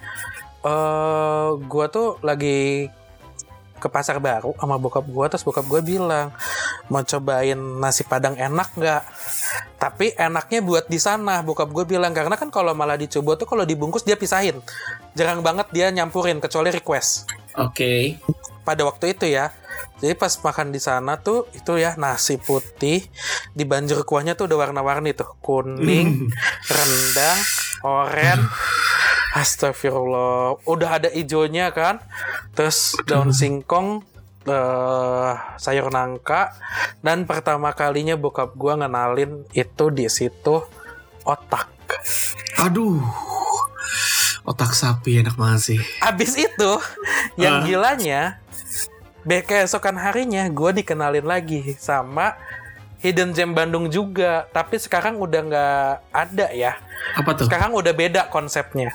[0.67, 2.91] eh gue tuh lagi
[3.77, 6.33] ke pasar baru sama bokap gue terus bokap gue bilang
[6.89, 9.03] mau cobain nasi padang enak nggak
[9.77, 13.45] tapi enaknya buat di sana bokap gue bilang karena kan kalau malah di Cubo tuh
[13.45, 14.59] kalau dibungkus dia pisahin
[15.13, 18.21] jarang banget dia nyampurin kecuali request Oke.
[18.63, 19.49] pada waktu itu ya.
[19.97, 23.01] Jadi pas makan di sana tuh itu ya nasi putih
[23.57, 26.29] di banjur kuahnya tuh udah warna-warni tuh kuning,
[26.77, 27.39] rendang,
[27.81, 28.41] oren.
[29.37, 32.01] Astagfirullah, udah ada ijonya kan,
[32.57, 34.01] terus daun singkong,
[34.49, 36.57] eh sayur nangka,
[37.05, 40.65] dan pertama kalinya bokap gua ngenalin itu di situ
[41.29, 41.69] otak.
[42.65, 43.05] Aduh.
[44.47, 45.81] Otak sapi enak banget sih.
[46.01, 46.73] Abis itu,
[47.37, 47.65] yang Ah.
[47.67, 48.21] gilanya,
[49.27, 52.39] be keesokan harinya gue dikenalin lagi sama
[53.03, 54.47] Hidden Gem Bandung juga.
[54.55, 56.79] Tapi sekarang udah nggak ada ya.
[57.19, 57.51] Apa tuh?
[57.51, 58.95] Sekarang udah beda konsepnya.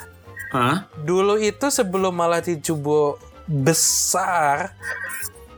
[0.51, 0.91] Hah?
[0.99, 3.15] Dulu itu sebelum malah Cubo
[3.47, 4.75] besar,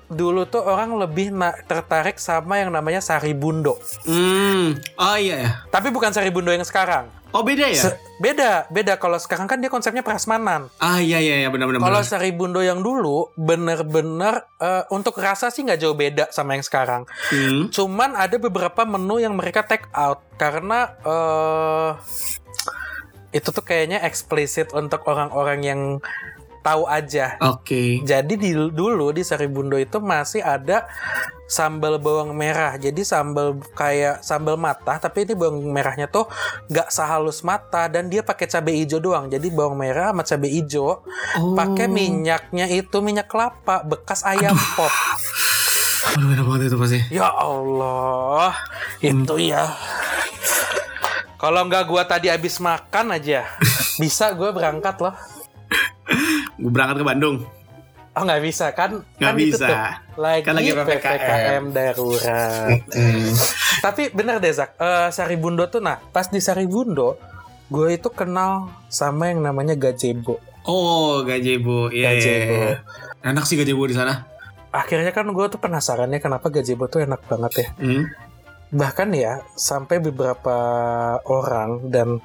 [0.10, 1.34] dulu tuh orang lebih
[1.66, 3.76] tertarik sama yang namanya Sari Bundo.
[4.06, 4.78] Hmm.
[5.02, 5.52] Oh iya ya.
[5.74, 7.10] Tapi bukan Sari Bundo yang sekarang.
[7.34, 7.90] Oh beda ya?
[7.90, 9.02] Se- beda, beda.
[9.02, 10.70] Kalau sekarang kan dia konsepnya prasmanan.
[10.78, 11.82] ah iya iya iya benar benar.
[11.82, 12.06] Kalau.
[12.06, 17.10] Sari Bundo yang dulu bener-bener eh, untuk rasa sih nggak jauh beda sama yang sekarang.
[17.34, 17.74] Hmm.
[17.74, 21.90] Cuman ada beberapa menu yang mereka take out karena eh
[23.34, 25.82] itu tuh kayaknya eksplisit untuk orang-orang yang
[26.64, 27.36] tahu aja.
[27.44, 28.00] Oke.
[28.08, 30.88] Jadi di, dulu di Sari Bundo itu masih ada
[31.44, 32.80] sambal bawang merah.
[32.80, 36.26] Jadi sambal kayak sambal mata, tapi ini bawang merahnya tuh
[36.72, 39.28] nggak sehalus mata dan dia pakai cabai hijau doang.
[39.28, 41.04] Jadi bawang merah sama cabai hijau,
[41.36, 41.54] Oh.
[41.58, 44.90] pakai minyaknya itu minyak kelapa bekas ayam pop.
[46.16, 47.00] Aduh enak banget itu pasti.
[47.12, 48.56] Ya Allah,
[49.04, 49.68] itu ya.
[51.44, 53.44] Kalau nggak gua tadi habis makan aja,
[54.02, 55.12] bisa gua berangkat loh.
[56.56, 57.44] Gue berangkat ke Bandung.
[58.14, 59.04] Oh nggak bisa kan?
[59.20, 59.68] Nggak kan bisa.
[60.16, 60.88] Lagi, Kan lagi PPKM.
[60.88, 62.70] PPKM darurat.
[63.82, 67.20] Tapi bener deh Zak, Eh, Sari Bundo tuh nah pas di Sari Bundo,
[67.68, 70.40] gue itu kenal sama yang namanya gazebo.
[70.64, 71.92] Oh gazebo.
[71.92, 72.22] Iya iya.
[72.24, 72.54] Gazebo.
[72.56, 72.74] iya.
[73.26, 74.30] Enak sih gazebo di sana.
[74.72, 77.68] Akhirnya kan gue tuh penasaran ya kenapa gazebo tuh enak banget ya.
[77.82, 78.04] Hmm.
[78.74, 80.58] Bahkan ya sampai beberapa
[81.30, 82.18] orang dan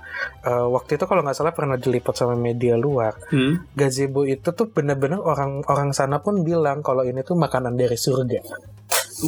[0.42, 3.68] eh, waktu itu kalau nggak salah pernah diliput sama media luar, Hmm.
[3.76, 8.40] gazebo itu tuh bener-bener orang-orang sana pun bilang kalau ini tuh makanan dari surga.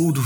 [0.00, 0.24] Uduh.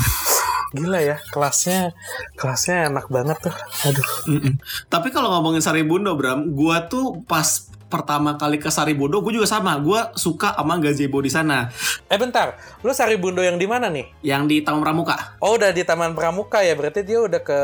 [0.74, 1.94] Gila ya, kelasnya
[2.34, 3.54] kelasnya enak banget tuh.
[3.86, 4.08] Aduh.
[4.26, 4.54] Mm-mm.
[4.90, 9.38] Tapi kalau ngomongin Sari Bundo, Bram, gua tuh pas pertama kali ke Sari Bundo, gue
[9.38, 9.78] juga sama.
[9.78, 11.70] Gua suka sama gazebo di sana,
[12.10, 14.10] Eh bentar, lu Sari Bundo yang di mana nih?
[14.26, 15.38] yang di Taman Pramuka.
[15.38, 17.60] Oh udah di Taman Pramuka ya, berarti dia udah ke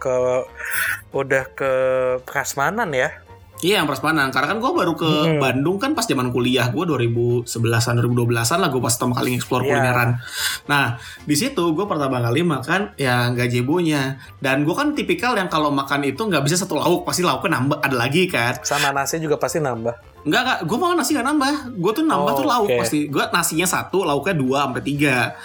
[0.00, 0.14] ke
[1.12, 1.70] udah ke
[2.24, 3.12] Prasmanan ya?
[3.60, 4.28] Iya, yang Prasmanan.
[4.28, 5.36] Karena kan gue baru ke Mm-mm.
[5.36, 6.68] Bandung kan pas zaman kuliah.
[6.68, 9.70] Gue 2011-an, 2012-an lah gue pas pertama kali explore Iya.
[9.70, 10.08] kulineran.
[10.64, 14.16] Nah, di situ gue pertama kali makan ya gazebonya.
[14.36, 17.04] Dan gue kan tipikal yang kalau makan itu nggak bisa satu lauk.
[17.04, 18.56] Pasti lauknya nambah, ada lagi kan.
[18.60, 20.24] Sama nasi juga pasti nambah.
[20.24, 20.58] Enggak, enggak.
[20.64, 21.54] Gue makan nasi gak nambah.
[21.76, 22.80] Gue tuh nambah Oh, tuh lauk oke.
[22.80, 22.98] pasti.
[23.06, 25.36] Gue nasinya satu, lauknya dua sampai tiga.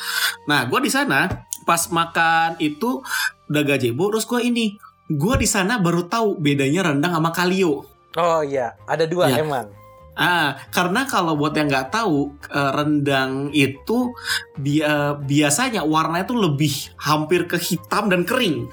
[0.45, 1.27] Nah, gue di sana
[1.63, 3.01] pas makan itu
[3.45, 4.75] udah gazebo, terus gue ini.
[5.05, 7.85] Gue di sana baru tahu bedanya rendang sama kalio.
[8.15, 9.43] Oh iya, ada dua Iya.
[9.43, 9.67] emang.
[10.15, 14.15] Ah, karena kalau buat yang nggak tahu eh, rendang itu
[14.55, 16.71] dia biasanya warnanya tuh lebih
[17.03, 18.71] hampir ke hitam dan kering.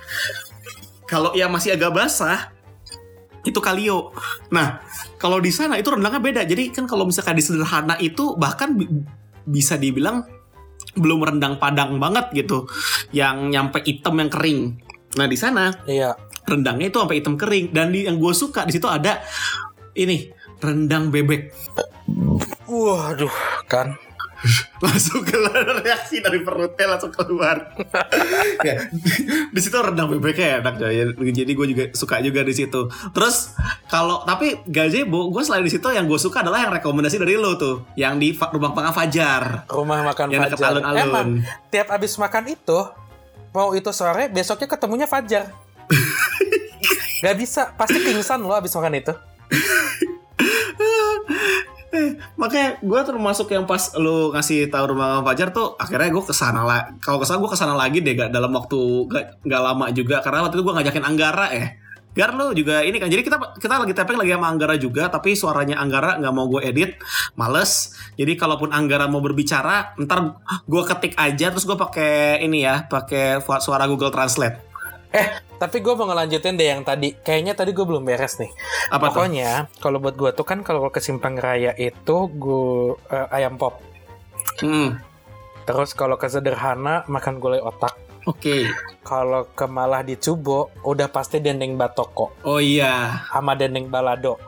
[1.11, 2.55] Kalau yang masih agak basah
[3.43, 4.15] itu kalio.
[4.55, 4.79] Nah,
[5.19, 6.43] kalau di sana itu rendangnya beda.
[6.47, 9.03] Jadi kan kalau misalkan di sederhana itu bahkan bi-
[9.43, 10.23] bisa dibilang
[10.95, 12.71] belum rendang padang banget gitu,
[13.11, 14.61] yang nyampe hitam yang kering.
[15.19, 16.15] Nah di sana Iya.
[16.53, 17.73] Rendangnya itu sampai hitam kering.
[17.73, 19.25] Dan di, yang gue suka di situ ada
[19.97, 20.29] ini
[20.61, 21.53] rendang bebek.
[22.69, 23.33] Waduh,
[23.65, 23.97] kan.
[24.85, 27.57] langsung keluar reaksi dari perutnya langsung keluar.
[28.63, 28.79] Ya,
[29.51, 31.31] di situ rendang bebeknya enak coy.
[31.35, 32.87] Jadi gue juga suka juga di situ.
[33.11, 33.59] Terus
[33.91, 37.59] kalau tapi gazebo gue selain di situ yang gue suka adalah yang rekomendasi dari lo
[37.59, 37.83] tuh.
[37.99, 39.67] Yang di rumah makan Fajar.
[39.67, 40.79] Rumah makan yang Fajar.
[40.79, 41.03] alun-alun.
[41.03, 41.29] Emang
[41.75, 42.79] tiap abis makan itu,
[43.51, 45.51] mau itu sore, besoknya ketemunya Fajar.
[47.23, 49.15] Gak bisa, pasti pingsan lo abis makan itu.
[51.93, 56.33] Eh, makanya gue termasuk yang pas lu ngasih tahu rumah Fajar tuh akhirnya gue ke
[56.33, 58.81] sana lah kalau ke sana gue ke sana lagi deh gak dalam waktu
[59.13, 61.69] gak, gak lama juga karena waktu itu gue ngajakin Anggara ya
[62.13, 63.09] Gar lu juga ini kan.
[63.09, 66.61] Jadi kita kita lagi tapping lagi sama Anggara juga, tapi suaranya Anggara nggak mau gue
[66.61, 67.01] edit,
[67.41, 67.97] males.
[68.21, 70.37] Jadi kalaupun Anggara mau berbicara, ntar
[70.69, 74.72] gue ketik aja terus gue pakai ini ya, pakai suara Google Translate.
[75.13, 77.13] Eh, tapi gue mau ngelanjutin deh yang tadi.
[77.15, 78.49] Kayaknya tadi gue belum beres nih.
[78.89, 79.09] Apa?
[79.09, 82.67] Pokoknya kalau buat gue tuh kan kalau ke Simpang Raya itu gue
[83.09, 83.77] eh, ayam pop.
[84.59, 84.97] Hmm,
[85.63, 87.95] Terus kalau ke sederhana makan gulai otak.
[88.25, 88.67] Oke.
[89.03, 93.23] Kalau ke malah di Cubo udah pasti dendeng batoko Oh iya.
[93.29, 94.39] sama dendeng balado.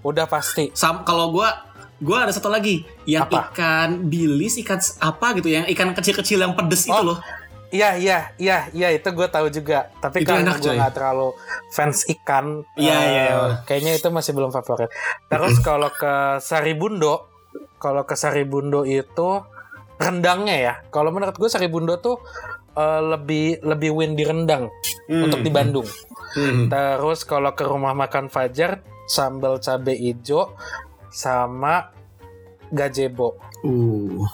[0.00, 0.68] Udah pasti.
[0.72, 1.48] Sam kalau gue
[1.98, 3.50] gue ada satu lagi yang Apa?
[3.50, 7.14] ikan bilis, ikan apa gitu, yang ikan kecil-kecil yang pedes itu Oh.
[7.14, 7.18] loh.
[7.72, 9.88] Iya iya iya iya itu gue tahu juga.
[9.98, 11.32] Tapi Itu karena gue nggak terlalu
[11.72, 13.24] fans ikan, Iya, eh, iya,
[13.64, 14.92] kayaknya itu masih belum favorit.
[15.32, 17.32] Terus kalau ke Saribundo,
[17.80, 19.40] kalau ke Saribundo itu
[19.96, 20.74] rendangnya ya.
[20.92, 22.20] Kalau menurut gue Saribundo tuh
[22.76, 24.68] eh, lebih lebih win di rendang
[25.10, 25.26] Hmm.
[25.28, 25.88] untuk di Bandung.
[26.32, 26.70] Hmm.
[26.70, 30.54] Terus kalau ke rumah makan Fajar sambal cabe ijo
[31.10, 31.90] sama
[32.70, 33.36] gazebo.
[33.66, 34.24] Uh.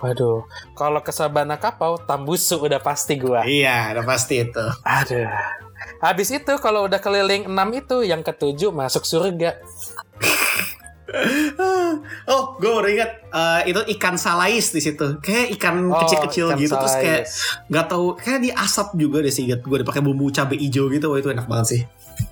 [0.00, 3.44] Waduh, kalau ke Sabana Kapau Tambusu udah pasti gua.
[3.44, 4.64] Iya, udah pasti itu.
[4.80, 5.28] Aduh.
[6.00, 9.60] Habis itu kalau udah keliling 6 itu yang ketujuh masuk surga.
[12.30, 15.18] Oh, gue baru ingat eh, itu ikan salais di situ.
[15.18, 17.22] Kayak ikan Oh, kecil-kecil ikan gitu terus kayak
[17.66, 21.10] nggak tahu kayak di asap juga deh sih gue dipakai bumbu cabai hijau gitu.
[21.10, 21.82] Wah, itu enak banget sih.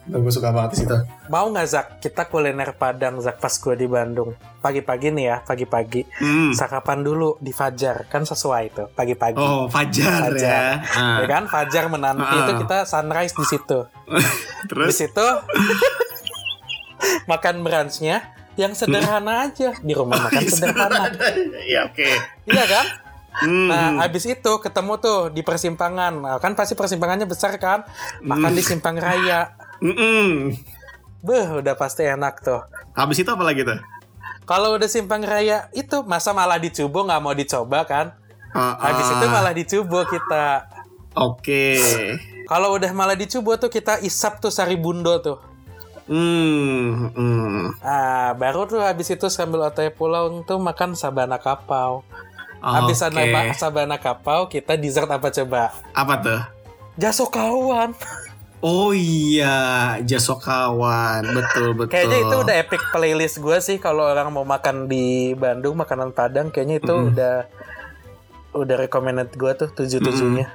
[0.05, 0.97] Gue suka banget di situ.
[1.27, 1.87] Mau nggak Zak?
[1.99, 4.33] Kita kuliner Padang Zak pas gue di Bandung.
[4.59, 6.05] Pagi-pagi nih ya, pagi-pagi.
[6.21, 6.53] Hmm.
[6.53, 9.41] Sarapan dulu di Fajar, kan sesuai itu pagi-pagi.
[9.41, 10.37] Oh, fajar, Fajar.
[10.37, 10.61] ya.
[10.93, 11.19] Ah.
[11.19, 12.45] Ya kan Fajar menanti Ah.
[12.45, 13.79] itu kita sunrise di situ.
[14.59, 15.27] Di Terus situ
[17.31, 21.07] makan brunchnya yang sederhana aja di rumah makan sederhana.
[21.65, 22.09] ya oke.
[22.51, 22.87] Iya kan?
[23.39, 23.71] Hmm.
[23.71, 26.13] Nah, abis itu ketemu tuh di persimpangan.
[26.19, 27.87] Nah, kan pasti persimpangannya besar kan?
[28.19, 29.55] Makan di simpang raya.
[29.79, 30.59] Mm-mm.
[31.23, 32.59] Beuh, udah pasti enak tuh.
[32.99, 33.79] Habis itu apa lagi tuh?
[34.43, 38.17] Kalau udah simpang raya itu masa malah dicubo nggak mau dicoba kan?
[38.51, 39.15] Ah, Habis ah.
[39.21, 40.47] itu malah dicubo kita.
[41.15, 41.79] Oke.
[42.49, 45.39] Kalau udah malah dicubo tuh kita isap tuh sari bundo tuh.
[46.09, 47.13] Hmm.
[47.13, 47.79] hmm.
[47.85, 52.03] Ah, baru tuh habis itu sambil otw pulang tuh makan sabana kapau.
[52.59, 53.13] Habis Oke.
[53.13, 55.71] sabana, sabana kapau kita dessert apa coba?
[55.95, 56.41] Apa tuh?
[56.99, 57.95] Jaso kawan.
[58.59, 61.95] Oh iya, Jasokawan, betul betul.
[61.95, 66.51] Kayaknya itu udah epic playlist gue sih kalau orang mau makan di Bandung makanan Padang
[66.51, 67.47] kayaknya itu udah
[68.59, 70.51] udah recommended gue tuh tujuh tujuhnya.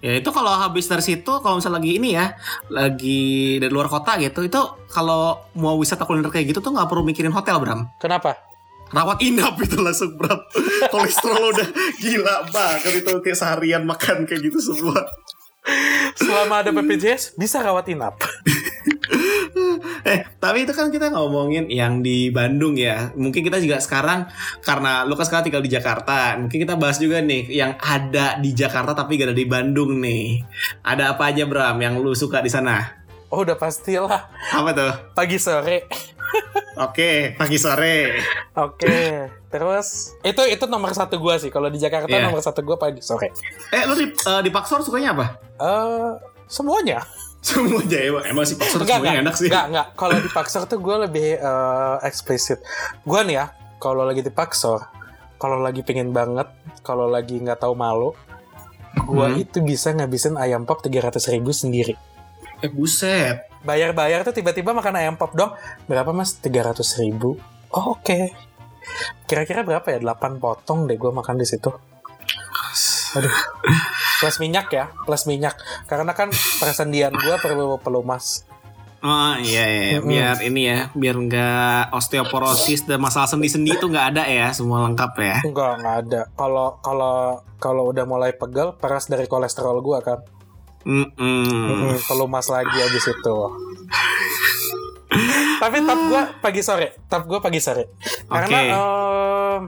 [0.00, 2.36] Ya itu kalau habis dari situ, kalau misalnya lagi ini ya,
[2.72, 7.02] lagi dari luar kota gitu, itu kalau mau wisata kuliner kayak gitu tuh nggak perlu
[7.04, 7.90] mikirin hotel, Bram.
[7.98, 8.36] Kenapa?
[8.94, 10.38] Rawat inap itu langsung, Bram.
[10.92, 15.02] Kolesterol udah gila banget itu kayak seharian makan kayak gitu semua.
[16.14, 18.14] Selama ada BPJS bisa rawat inap.
[20.06, 23.10] Eh, tapi itu kan kita ngomongin yang di Bandung ya.
[23.12, 24.28] Mungkin kita juga sekarang
[24.60, 26.38] karena lu kan sekarang tinggal di Jakarta.
[26.38, 30.44] Mungkin kita bahas juga nih yang ada di Jakarta tapi gak ada di Bandung nih.
[30.80, 33.02] Ada apa aja Bram yang lu suka di sana?
[33.26, 34.92] Oh udah pastilah Apa tuh?
[35.12, 35.90] pagi sore.
[36.76, 38.20] Oke, pagi sore.
[38.54, 41.50] Oke, terus itu itu nomor satu gue sih.
[41.50, 42.28] Kalau di Jakarta Iya.
[42.28, 43.32] nomor satu gue pagi sore.
[43.72, 45.26] Eh, lu di, eh, di Paksor sukanya apa?
[45.58, 46.10] Eh
[46.46, 47.02] semuanya.
[47.46, 49.46] Semuanya emang, emang sih Paksor semuanya enak sih.
[49.46, 49.86] Enggak, enggak.
[49.94, 52.58] Kalau di Paksor tuh gue lebih eh, eksplisit.
[53.06, 53.46] Gue nih ya,
[53.78, 54.82] kalau lagi di Paksor,
[55.36, 56.50] kalau lagi pengen banget,
[56.82, 58.10] kalau lagi nggak tahu malu,
[58.98, 59.38] gue Hmm.
[59.38, 61.94] itu bisa ngabisin ayam pop 300 ribu sendiri.
[62.64, 63.46] Eh, buset.
[63.62, 65.52] Bayar-bayar tuh tiba-tiba makan ayam pop dong.
[65.86, 66.34] Berapa mas?
[66.40, 67.36] 300 ribu.
[67.70, 68.32] Oh, oke.
[69.26, 69.98] Kira-kira berapa ya?
[70.00, 71.68] 8 potong deh gue makan di situ.
[73.16, 73.36] Aduh.
[74.20, 75.60] Plus minyak ya, plus minyak.
[75.84, 78.48] Karena kan persendian gue perlu pelumas.
[79.04, 80.00] Oh iya, iya.
[80.00, 80.08] Mm-mm.
[80.08, 85.12] biar ini ya, biar nggak osteoporosis dan masalah sendi-sendi itu nggak ada ya, semua lengkap
[85.20, 85.36] ya.
[85.44, 86.20] Enggak, enggak ada.
[86.32, 90.24] Kalau kalau kalau udah mulai pegel, paras dari kolesterol gua kan.
[90.88, 91.92] Mm-mm.
[91.92, 93.36] Mm, pelumas lagi abis itu.
[95.62, 97.92] Tapi top gua pagi sore, top gua pagi sore.
[98.26, 98.72] Karena Oke.
[98.74, 99.62] em,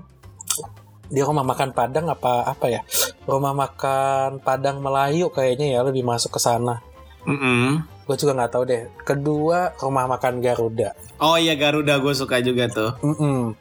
[1.09, 2.81] di rumah makan Padang apa apa ya?
[3.25, 6.81] Rumah makan Padang Melayu kayaknya ya lebih masuk ke sana.
[7.25, 7.85] Mm-mm.
[8.09, 8.83] Gue juga nggak tahu deh.
[9.05, 10.97] Kedua rumah makan Garuda.
[11.21, 12.92] Oh iya Garuda gue suka juga tuh.
[13.05, 13.57] Mm-mm.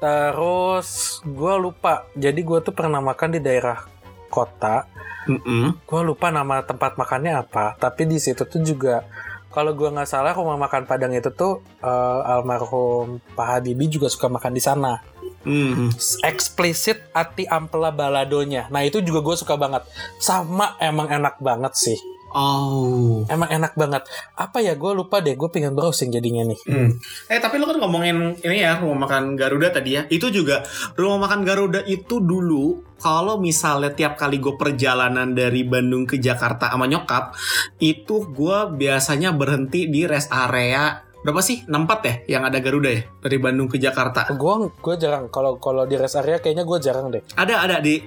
[0.00, 2.08] Terus gue lupa.
[2.16, 3.84] Jadi gue tuh pernah makan di daerah
[4.32, 4.88] kota.
[5.22, 5.86] Mm-mm.
[5.86, 9.06] gue lupa nama tempat makannya apa tapi di situ tuh juga
[9.54, 14.26] kalau gue nggak salah rumah makan Padang itu tuh eh, almarhum Pak Habibie juga suka
[14.26, 14.98] makan di sana
[15.42, 15.90] Mm.
[16.22, 19.82] eksplisit ati ampela baladonya nah itu juga gue suka banget
[20.22, 21.98] sama emang enak banget sih
[22.32, 23.28] Oh.
[23.28, 24.08] Emang enak banget.
[24.40, 24.72] Apa ya?
[24.74, 25.36] Gue lupa deh.
[25.36, 26.60] Gue pengen browsing jadinya nih.
[26.64, 26.90] Hmm.
[27.28, 30.02] Eh tapi lo kan ngomongin ini ya rumah makan Garuda tadi ya.
[30.08, 30.64] Itu juga
[30.96, 36.70] rumah makan Garuda itu dulu kalau misalnya tiap kali gue perjalanan dari Bandung ke Jakarta
[36.70, 37.34] sama nyokap,
[37.82, 43.02] itu gue biasanya berhenti di rest area berapa sih 64 ya yang ada Garuda ya
[43.22, 44.26] dari Bandung ke Jakarta.
[44.34, 45.30] Gue gue jarang.
[45.30, 47.22] Kalau kalau di rest area kayaknya gue jarang deh.
[47.38, 48.02] Ada ada di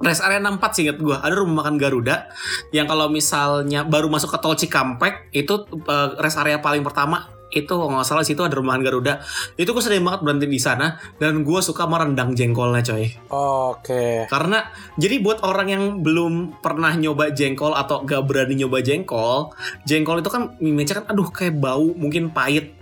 [0.00, 2.32] rest area 64 sih inget gue ada rumah makan Garuda
[2.72, 7.66] yang kalau misalnya baru masuk ke tol Cikampek itu uh, rest area paling pertama itu
[7.68, 9.18] kalau nggak salah situ ada rumahan Garuda
[9.58, 14.30] itu gue sering banget berhenti di sana dan gue suka merendang jengkolnya coy Oke.
[14.30, 19.50] karena jadi buat orang yang belum pernah nyoba jengkol atau gak berani nyoba jengkol
[19.82, 22.78] jengkol itu kan image kan aduh kayak bau mungkin pahit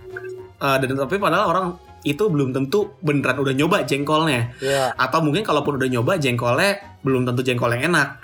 [0.59, 1.65] Uh, dan tapi padahal orang
[2.03, 4.91] itu belum tentu beneran udah nyoba jengkolnya Ya.
[4.91, 8.19] atau mungkin kalaupun udah nyoba jengkolnya belum tentu jengkol yang enak.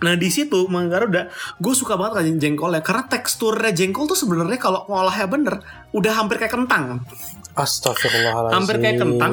[0.00, 1.28] Nah di situ Mang Garuda,
[1.60, 5.54] gue suka banget kan jengkolnya karena teksturnya jengkol tuh sebenarnya kalau ngolahnya bener
[5.92, 7.04] udah hampir kayak kentang
[7.52, 8.54] Astagfirullahaladzim.
[8.56, 9.32] Hampir kayak kentang.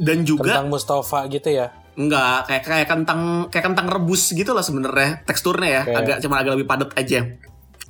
[0.00, 1.70] dan juga Kentang Mustafa gitu ya.
[1.90, 3.20] enggak kayak kayak kentang
[3.52, 5.96] kayak kentang rebus gitu lah sebenarnya teksturnya ya Oke.
[6.00, 7.20] agak cuma agak lebih padat aja.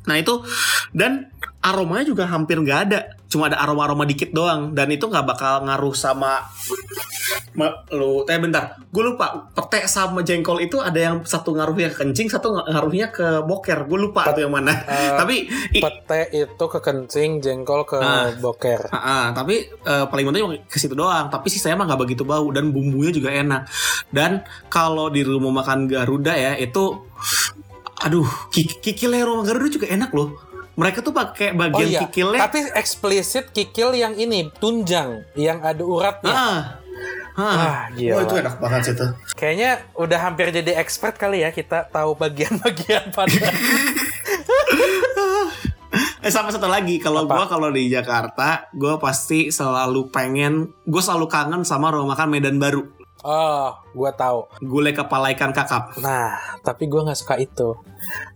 [0.09, 0.43] Nah itu
[0.91, 1.31] dan
[1.61, 5.95] aromanya juga hampir nggak ada, cuma ada aroma-aroma dikit doang dan itu nggak bakal ngaruh
[5.95, 6.43] sama
[7.53, 8.79] Ma, lu eh bentar.
[8.89, 9.51] Gue lupa.
[9.51, 13.85] Pete sama jengkol itu ada yang satu ngaruhnya ke kencing satu ng- ngaruhnya ke boker.
[13.85, 14.71] Gue lupa tuh yang mana.
[14.81, 15.37] Eh, tapi
[15.73, 18.31] Pete itu ke kencing, jengkol ke Ah.
[18.33, 18.87] boker.
[18.89, 21.27] Ah, ah, tapi eh, paling penting ke situ doang.
[21.27, 23.67] Tapi sisanya mah nggak begitu bau dan bumbunya juga enak.
[24.09, 27.03] Dan kalau di rumah makan Garuda ya itu
[28.01, 30.33] aduh kik- kikilnya rumah Garuda juga enak loh.
[30.73, 32.41] Mereka tuh pakai Oh bagian iya, kikilnya.
[32.41, 36.33] Tapi eksplisit kikil yang ini tunjang, yang ada uratnya.
[36.33, 36.59] ah,
[37.37, 37.43] ah.
[37.43, 38.23] Ah, gila.
[38.25, 43.11] Itu enak banget sih tuh Kayaknya udah hampir jadi expert kali ya kita tahu bagian-bagian
[43.17, 43.49] pada.
[46.21, 51.27] Eh sama satu lagi kalau gua kalau di Jakarta gua pasti selalu pengen gue selalu
[51.27, 54.47] kangen sama rumah makan Medan Baru oh, gua tahu.
[54.61, 57.77] gulai kepala ikan kakap Nah, tapi gua nggak suka itu.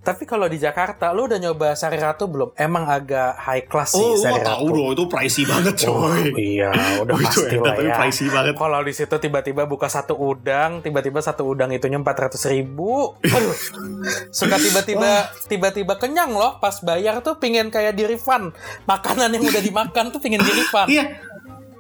[0.00, 2.52] Tapi kalau di Jakarta, lu udah nyoba Sari Ratu belum?
[2.54, 4.76] Emang agak high class sih oh Sari tahu Ratu.
[4.76, 6.68] dong itu pricey banget Oh, coy iya,
[7.00, 7.94] udah Oh, itu pasti lah ya.
[7.96, 12.44] pricey banget Kalau di situ tiba-tiba buka satu udang, tiba-tiba satu udang itunya empat ratus
[12.44, 13.16] ribu.
[13.24, 13.56] Aduh,
[14.38, 16.60] suka tiba-tiba tiba-tiba kenyang loh.
[16.60, 18.52] Pas bayar tuh pingin kayak di refund.
[18.84, 20.88] Makanan yang udah dimakan tuh pingin di refund.
[20.92, 21.04] Iya.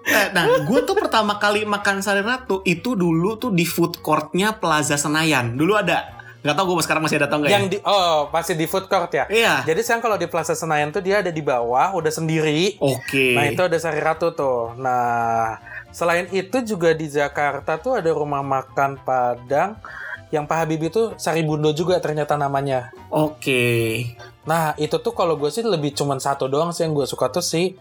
[0.04, 4.52] Eh, Nah, gue tuh pertama kali makan sari ratu itu dulu tuh di food courtnya
[4.52, 5.56] Plaza Senayan.
[5.56, 6.12] Dulu ada.
[6.44, 7.70] Gak tau gue sekarang masih ada atau enggak Yang ya?
[7.72, 9.24] di oh pasti di food court ya.
[9.32, 9.64] Iya.
[9.64, 12.76] Jadi sekarang kalau di Plaza Senayan tuh dia ada di bawah, udah sendiri.
[12.84, 13.32] Oke.
[13.32, 14.76] Nah itu ada Sari Ratu tuh.
[14.76, 15.56] Nah
[15.88, 19.80] selain itu juga di Jakarta tuh ada rumah makan Padang
[20.28, 22.92] yang Pak Habibie tuh Sari Bundo juga ternyata namanya.
[23.08, 24.04] Oke.
[24.44, 27.40] Nah itu tuh kalau gue sih lebih cuman satu doang sih yang gue suka tuh
[27.40, 27.72] si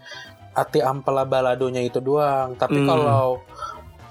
[0.54, 2.54] Ati Ampela Baladonya itu doang.
[2.54, 2.88] Tapi Hmm.
[2.88, 3.42] kalau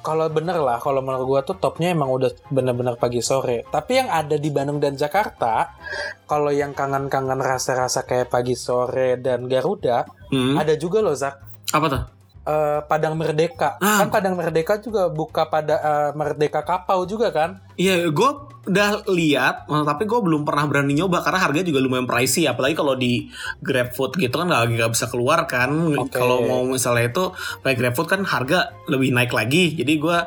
[0.03, 3.63] kalau bener lah, kalau menurut gue tuh topnya emang udah bener-bener pagi sore.
[3.63, 5.79] Tapi yang ada di Bandung dan Jakarta,
[6.27, 10.59] kalau yang kangen-kangen rasa-rasa kayak pagi sore dan Garuda, Hmm.
[10.59, 11.39] ada juga loh Zak.
[11.71, 12.03] Apa tuh?
[12.43, 13.79] Eh, Padang Merdeka.
[13.79, 14.03] Ah.
[14.03, 17.63] Kan Padang Merdeka juga buka pada eh, Merdeka Kapau juga kan?
[17.79, 18.29] Iya, gue
[18.67, 22.43] udah lihat, eh, tapi gue belum pernah berani nyoba karena harganya juga lumayan pricey.
[22.43, 23.31] Apalagi kalau di
[23.63, 25.71] GrabFood gitu kan nggak nggak bisa keluar kan.
[25.95, 26.19] Oke.
[26.19, 27.31] Kalau mau misalnya itu
[27.63, 29.79] pakai GrabFood kan harga lebih naik lagi.
[29.79, 30.17] Jadi gue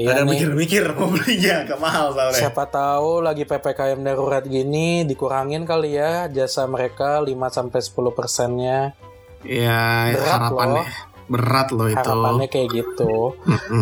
[0.00, 2.40] Iya ada mikir-mikir mau belinya, agak mahal soalnya.
[2.40, 8.96] Siapa tahu lagi PPKM darurat gini dikurangin kali ya jasa mereka 5 sampai 10 persennya.
[9.44, 11.98] Iya, harapannya berat loh itu.
[11.98, 13.34] Harapannya kayak gitu.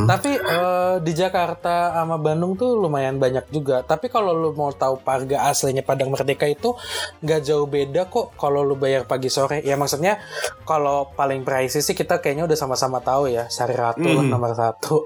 [0.04, 3.80] Tapi eh, di Jakarta sama Bandung tuh lumayan banyak juga.
[3.80, 6.72] Tapi kalau lu mau tahu harga aslinya Padang Merdeka itu
[7.20, 9.60] nggak jauh beda kok kalau lu bayar pagi sore.
[9.60, 10.20] Ya maksudnya
[10.62, 13.46] kalau paling pricey sih kita kayaknya udah sama-sama tahu ya.
[13.46, 14.32] Sari Ratu lah Hmm.
[14.32, 15.04] nomor satu.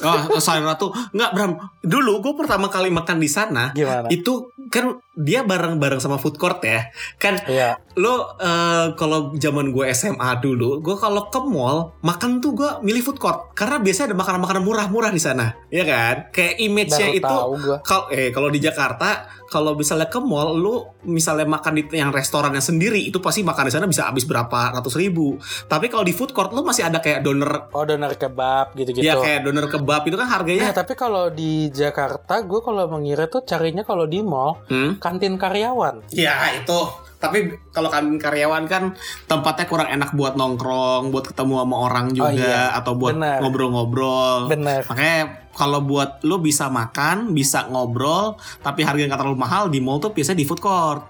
[0.00, 0.92] Oh, Sari Ratu.
[1.12, 1.52] Enggak, Bram.
[1.80, 4.12] Dulu gue pertama kali makan di sana, Gimana?
[4.12, 6.88] itu kan dia bareng-bareng sama food court ya.
[7.18, 7.76] Kan Iya.
[7.98, 13.02] lo eh, kalau zaman gue SMA dulu, gue kalau ke mall makan tuh gue milih
[13.02, 16.30] food court karena biasanya ada makanan-makanan murah-murah di sana, ya kan?
[16.30, 17.36] Kayak image-nya Baru itu
[17.82, 22.62] kalau eh kalau di Jakarta kalau misalnya ke mall lu misalnya makan di yang restorannya
[22.62, 25.34] sendiri itu pasti makan di sana bisa habis berapa ratus ribu.
[25.66, 29.02] Tapi kalau di food court lu masih ada kayak doner Oh doner kebab gitu-gitu.
[29.02, 33.26] ya kayak doner kebab itu kan Nah, harganya tapi kalau di Jakarta, gue kalau mengira
[33.26, 35.00] tuh carinya kalau di mall hmm?
[35.00, 36.04] kantin karyawan.
[36.12, 36.80] Ya itu.
[37.20, 38.96] Tapi kalau kan karyawan kan
[39.28, 42.72] tempatnya kurang enak buat nongkrong, buat ketemu sama orang juga iya.
[42.72, 44.48] atau buat ngobrol-ngobrol.
[44.48, 44.80] Bener.
[44.88, 49.98] Makanya kalau buat lo bisa makan, bisa ngobrol, tapi harga nggak terlalu mahal di mall
[49.98, 51.04] tuh biasanya di food court.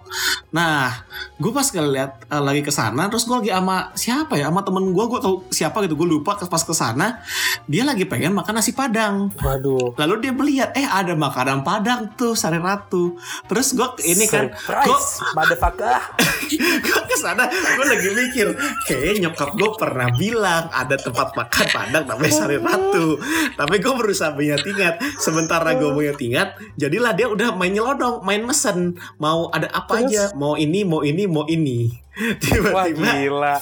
[0.51, 0.91] Nah,
[1.39, 4.91] gue pas ngeliat uh, lagi ke sana, terus gue lagi sama siapa ya, sama temen
[4.91, 7.23] gue, gue tau siapa gitu, gue lupa pas ke sana,
[7.71, 9.31] dia lagi pengen makan nasi padang.
[9.39, 9.95] Waduh.
[9.95, 13.15] Lalu dia melihat, eh ada makanan padang tuh, sari ratu.
[13.47, 14.99] Terus gue ini kan, gue
[16.59, 18.49] gue ke sana gue lagi mikir
[18.87, 23.21] kayaknya nyokap gue pernah bilang ada tempat makan padang namanya Sari Ratu
[23.55, 28.99] tapi gue berusaha mengingat-ingat sementara gue mengingat-ingat jadilah dia udah main nyelodong main mesen.
[29.17, 30.09] Mau ada apa Terus?
[30.11, 31.91] aja mau ini mau ini mau ini.
[32.21, 33.57] Wah tiba-tiba gila.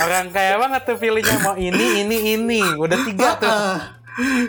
[0.00, 2.62] Orang kaya banget tuh pilihnya mau ini, ini, ini.
[2.78, 3.98] Udah tiga tuh.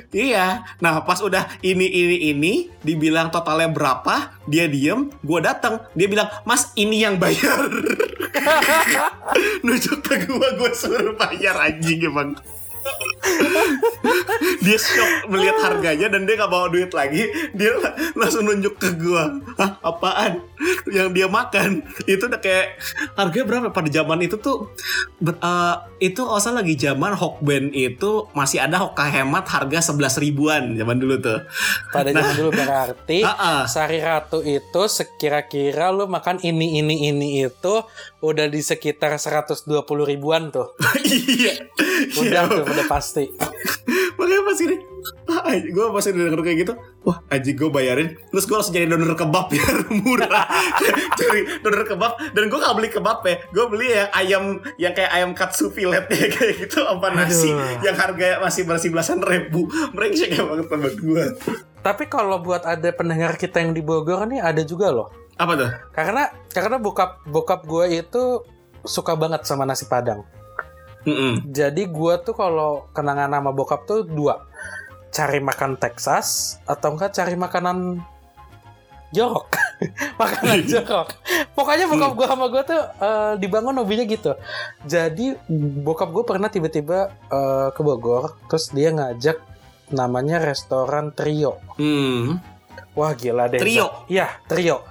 [0.09, 0.65] Iya.
[0.81, 6.29] Nah pas udah ini ini ini dibilang totalnya berapa dia diem gue datang dia bilang
[6.45, 7.69] mas ini yang bayar.
[9.65, 12.33] Nunjuk ke gue gue suruh bayar anjing emang
[14.65, 17.29] dia shock melihat harganya dan dia nggak bawa duit lagi.
[17.53, 19.39] Dia la- langsung nunjuk ke gua.
[19.55, 20.48] Hah, apaan
[20.89, 22.79] yang dia makan itu udah kayak
[23.13, 24.71] harganya berapa pada zaman itu tuh
[25.17, 30.73] ber- eh, itu asal lagi zaman Hokben itu masih ada Hoka hemat harga 11 ribuan
[30.73, 31.39] zaman dulu tuh
[31.89, 33.61] Pada zaman dulu berarti Ah, ah.
[33.65, 37.75] Sari Ratu itu sekira-kira lu makan ini, ini, ini itu
[38.19, 39.63] udah di sekitar 120
[40.05, 40.75] ribuan tuh.
[41.05, 41.67] iya
[42.15, 42.51] Udah Iya.
[42.51, 43.27] tuh, udah pasti.
[44.15, 44.75] makanya pas ini
[45.69, 46.73] gue pas denger kayak gitu
[47.03, 50.45] wah anjing gue bayarin terus gue langsung cari donor kebab biar murah
[51.19, 54.43] cari donor kebab dan gue gak beli kebab ya gue beli yang ayam
[54.77, 57.85] yang kayak ayam katsu fillet ya kayak gitu apa nasi Aduh.
[57.85, 61.25] yang harga masih bersih belasan ribu brengsek banget tempat gue
[61.79, 65.07] Tapi kalau buat ada pendengar kita yang di Bogor nih ada juga loh.
[65.39, 68.43] apa tuh Karena karena bokap bokap gue itu
[68.83, 70.27] suka banget sama nasi padang.
[71.07, 71.47] Mm-mm.
[71.47, 74.43] Jadi gue tuh kalau kenangan nama bokap tuh dua.
[75.19, 77.99] Cari makan Texas atau enggak cari makanan
[79.11, 79.51] jorok.
[80.21, 81.11] makanan jorok.
[81.51, 84.31] Pokoknya bokap gue sama gue tuh eh, dibangun hobinya gitu.
[84.87, 85.35] Jadi
[85.83, 89.43] bokap gue pernah tiba-tiba eh, ke Bogor, terus dia ngajak
[89.91, 91.59] namanya restoran Trio.
[91.75, 92.39] Hmm.
[92.95, 93.59] Wah gila deh.
[93.59, 94.07] Trio?
[94.07, 94.87] Iya, Trio.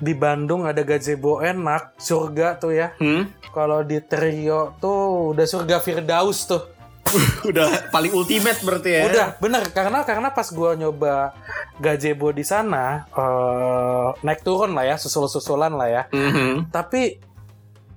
[0.00, 2.94] Di Bandung ada gazebo enak, surga tuh ya.
[3.02, 3.28] Hmm.
[3.52, 6.79] Kalau di Trio tuh udah surga Firdaus tuh.
[7.50, 9.62] udah paling ultimate berarti ya Udah, bener.
[9.74, 11.34] Karena karena pas gua nyoba
[11.76, 16.02] gazebo di sana, eh, naik turun lah ya, susul-susulan lah ya.
[16.12, 16.70] Mhm.
[16.70, 17.18] Tapi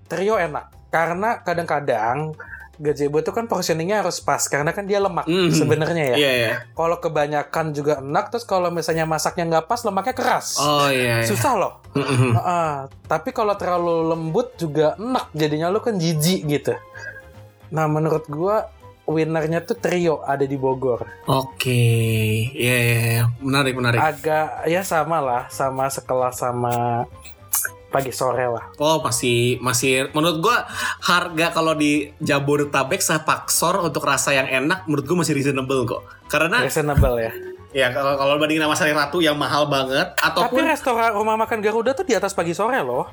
[0.03, 0.89] Trio enak.
[0.89, 2.33] Karena kadang-kadang
[2.73, 5.53] gazebo itu kan portioningnya harus pas karena kan dia lemak Mhm.
[5.53, 6.15] sebenarnya ya.
[6.17, 6.51] Iya iya.
[6.73, 10.57] Kalau kebanyakan juga enak, terus kalau misalnya masaknya nggak pas, lemaknya keras.
[10.57, 11.21] Oh iya.
[11.21, 11.27] iya.
[11.29, 11.73] Susah loh.
[11.93, 12.33] Mhm.
[12.33, 12.73] Heeh.
[13.05, 16.73] tapi kalau terlalu lembut juga enak, jadinya lu kan jijik gitu.
[17.69, 18.69] Nah menurut gua
[19.03, 21.03] winnernya tuh trio ada di Bogor.
[21.27, 21.83] Oke,
[22.55, 23.23] iya iya, iya.
[23.43, 23.99] menarik menarik.
[23.99, 27.03] Agak ya sama lah, sama sekelas sama
[27.93, 28.65] pagi sore lah.
[28.81, 30.65] Oh masih masih menurut gua
[31.05, 36.01] harga kalau di Jabodetabek sepaksor untuk rasa yang enak menurut gua masih reasonable kok.
[36.25, 37.31] Karena Reasonable ya.
[37.73, 41.61] ya kalau kalau bandingin sama Sari Ratu yang mahal banget Tapi ataupun restoran rumah makan
[41.61, 43.05] Garuda tuh di atas pagi sore loh.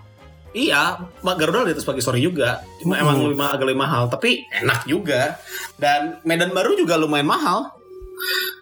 [0.52, 0.82] Iya
[1.20, 2.58] Mak Garuda di atas pagi sore juga.
[2.78, 3.02] Cuma Hmm.
[3.02, 5.38] emang lebih ma- agak lebih mahal tapi enak juga.
[5.74, 7.70] Dan Medan Baru juga lumayan mahal.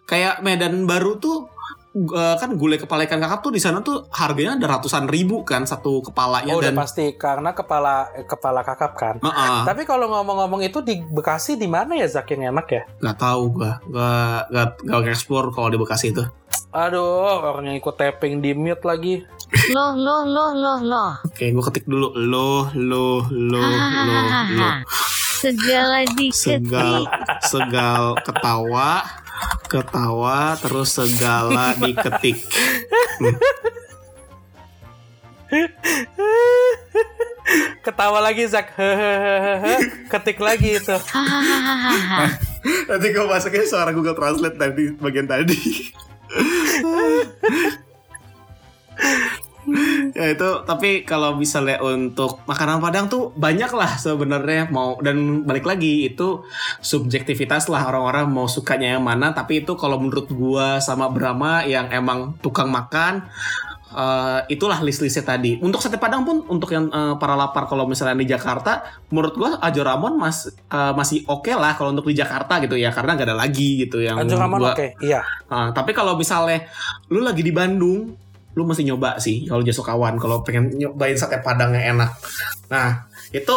[0.04, 1.48] Kayak Medan Baru tuh
[1.90, 5.66] eh, kan gulai kepala ikan kakap tuh di sana tuh harganya ada ratusan ribu kan
[5.66, 9.14] satu kepalanya Oh udah dan pasti karena kepala eh, kepala kakap kan.
[9.18, 9.58] Heeh.
[9.66, 12.82] Tapi kalau ngomong-ngomong itu di Bekasi di mana ya Zak yang enak ya?
[13.02, 14.10] Gak tahu gua, gua
[14.46, 16.22] gak gak explore kalau di Bekasi itu.
[16.70, 19.24] Aduh, orang yang ikut tapping di mute lagi.
[19.48, 21.12] Loh, loh, loh, loh, loh.
[21.24, 23.64] Oke, gua ketik dulu lo lo lo lo lo.
[23.64, 24.84] Hahaha.
[25.40, 26.66] Segala Segal diketik.
[27.46, 29.06] segal ketawa,
[29.70, 32.42] ketawa terus segala diketik.
[37.80, 38.76] Ketawa lagi Zak.
[40.12, 40.96] Ketik lagi itu.
[42.84, 45.56] Nanti gua masukin suara Google Translate tadi bagian tadi.
[50.18, 55.64] ya itu tapi kalau misalnya untuk makanan Padang tuh banyak lah sebenarnya mau dan balik
[55.64, 56.42] lagi itu
[56.80, 61.90] subjektivitas lah orang-orang mau sukanya yang mana tapi itu kalau menurut gua sama Brahma yang
[61.90, 63.28] emang tukang makan
[63.88, 68.16] eh, itulah list-listnya tadi untuk sate Padang pun untuk yang eh, para lapar kalau misalnya
[68.16, 72.60] di Jakarta menurut gua Ajo Ramon mas, eh, masih oke lah kalau untuk di Jakarta
[72.60, 74.86] gitu ya karena gak ada lagi gitu yang Anjur aman gua- oke.
[75.00, 75.20] Iya.
[75.48, 76.68] Ah, tapi kalau misalnya
[77.08, 78.12] lu lagi di Bandung,
[78.58, 82.10] lu mesti nyoba sih kalau Jasa kawan kalau pengen nyobain sate padang yang enak.
[82.74, 83.54] Nah, itu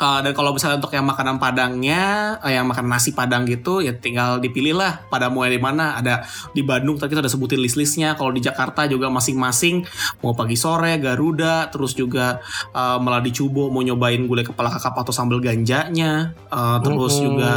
[0.00, 3.92] Uh, dan kalau misalnya untuk yang makanan padangnya, uh, yang makan nasi padang gitu, ya
[3.94, 5.96] tinggal dipilih lah pada mau yang di mana.
[6.00, 8.16] Ada di Bandung tadi kita udah sebutin list-listnya.
[8.16, 9.84] Kalau di Jakarta juga masing-masing
[10.24, 12.40] mau pagi sore Garuda, terus juga
[12.72, 17.22] uh, Meladi Cubo mau nyobain gulai kepala kakap atau sambal ganjanya, uh, terus Mhm.
[17.22, 17.52] juga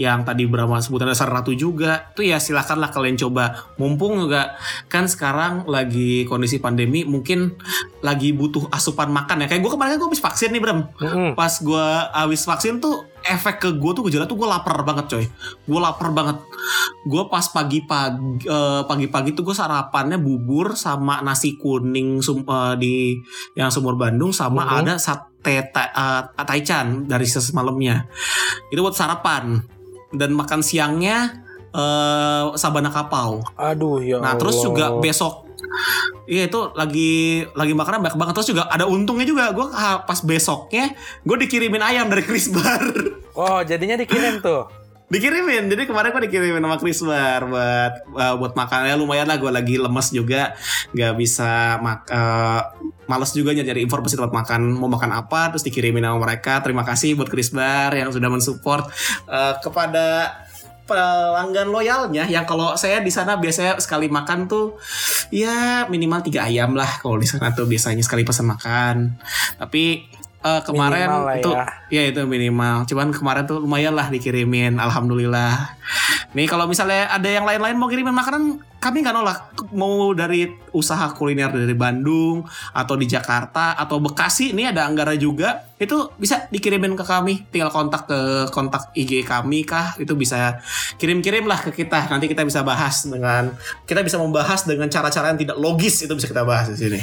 [0.00, 2.10] yang tadi berapa sebutan dasar ratu juga.
[2.16, 3.70] Itu ya silakanlah kalian coba.
[3.78, 4.56] Mumpung juga
[4.90, 7.54] kan sekarang lagi kondisi pandemi, mungkin
[8.04, 9.46] lagi butuh asupan makan ya.
[9.48, 11.32] Kayak gue kemarin kan gue habis vaksin nih Bram Mm-mm.
[11.32, 15.24] pas gue habis vaksin tuh efek ke gue tuh gejala tuh gue lapar banget coy.
[15.64, 16.36] Gue lapar banget.
[17.02, 22.94] Gue pas pagi-pagi eh, pagi-pagi tuh gue sarapannya bubur sama nasi kuning sum- eh, di
[23.54, 24.76] yang sumur Bandung sama Mhm.
[24.78, 25.32] ada sate
[25.68, 28.04] ta, eh, taichan dari semalamnya.
[28.68, 29.64] Itu buat sarapan.
[30.12, 31.40] Dan makan siangnya
[31.70, 33.42] eh sabana kapau.
[33.56, 35.43] Aduh ya Nah terus juga besok
[36.24, 38.34] Iya itu lagi lagi makanan banyak banget.
[38.40, 39.50] Terus juga ada untungnya juga.
[39.52, 39.68] Gue
[40.04, 42.80] pas besoknya gue dikirimin ayam dari Krisbar
[43.34, 44.70] Oh jadinya dikirim tuh.
[45.04, 45.68] dikirimin.
[45.68, 50.10] Jadi kemarin gue dikirimin sama Krisbar buat uh, buat makannya lumayan lah gue lagi lemes
[50.10, 50.56] juga.
[50.96, 52.72] Nggak bisa mak uh,
[53.04, 55.52] males juga nyari informasi tempat makan mau makan apa.
[55.54, 56.58] Terus dikirimin sama mereka.
[56.64, 58.88] Terima kasih buat Krisbar yang sudah mensupport
[59.28, 60.34] uh, kepada
[60.84, 64.76] pelanggan loyalnya yang kalau saya di sana biasanya sekali makan tuh
[65.32, 69.16] ya minimal tiga ayam lah kalau di sana tuh biasanya sekali pesan makan.
[69.56, 70.04] Tapi
[70.44, 71.66] eh, kemarin Minimal itu ya.
[71.88, 72.84] ya itu minimal.
[72.84, 75.72] Cuman kemarin tuh lumayan lah dikirimin alhamdulillah.
[76.36, 79.38] Nih kalau misalnya ada yang lain-lain mau kirimin makanan kami nggak nolak.
[79.72, 80.44] Mau dari
[80.76, 82.44] usaha kuliner dari Bandung
[82.76, 87.48] atau di Jakarta atau Bekasi ini ada Anggara juga itu bisa dikirimin ke kami.
[87.48, 90.60] Tinggal kontak ke kontak IG kami kah itu bisa
[91.00, 92.12] kirim-kirim lah ke kita.
[92.12, 93.56] Nanti kita bisa bahas dengan
[93.88, 97.00] kita bisa membahas dengan cara-cara yang tidak logis itu bisa kita bahas di sini.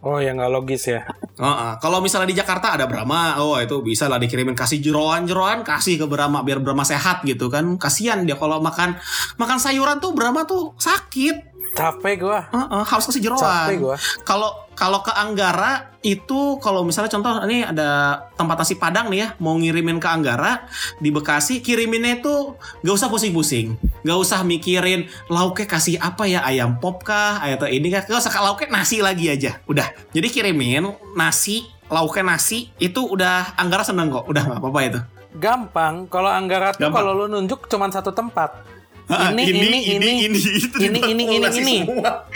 [0.00, 1.04] Oh ya nggak logis ya.
[1.40, 1.72] Heeh.
[1.80, 6.04] Kalau misalnya di Jakarta ada Brahma, oh itu bisa lah dikirimin kasih jeroan-jeroan, kasih ke
[6.04, 7.80] Brahma biar Brahma sehat gitu kan.
[7.80, 9.00] Kasihan dia kalau makan
[9.40, 11.49] makan sayuran tuh Brahma tuh sakit.
[11.74, 12.40] Capek gua.
[12.50, 13.66] Heeh, harus kasih Capek jeroan.
[13.78, 13.96] gua.
[14.26, 19.28] Kalau kalau ke Anggara itu kalau misalnya contoh ini ada tempat nasi Padang nih ya,
[19.36, 20.64] mau ngirimin ke Anggara
[20.96, 23.76] di Bekasi, kiriminnya itu gak usah pusing-pusing.
[24.00, 28.08] Gak usah mikirin lauknya kasih apa ya, ayam pop kah, atau ini kah.
[28.08, 29.60] Gak usah lauknya nasi lagi aja.
[29.68, 29.92] Udah.
[30.16, 34.24] Jadi kirimin nasi, lauknya nasi, itu udah Anggara seneng kok.
[34.32, 35.00] Udah gak apa-apa itu.
[35.36, 36.08] Gampang.
[36.08, 37.04] Kalau Anggara tuh Gampang.
[37.04, 38.69] kalau lu nunjuk cuma satu tempat.
[39.10, 40.38] Ini, ini, ini, ini,
[40.70, 41.76] itu ini, ini, ini, nasi ini.
[41.82, 42.30] semua.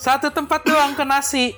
[0.00, 1.52] Satu tempat doang ke nasi.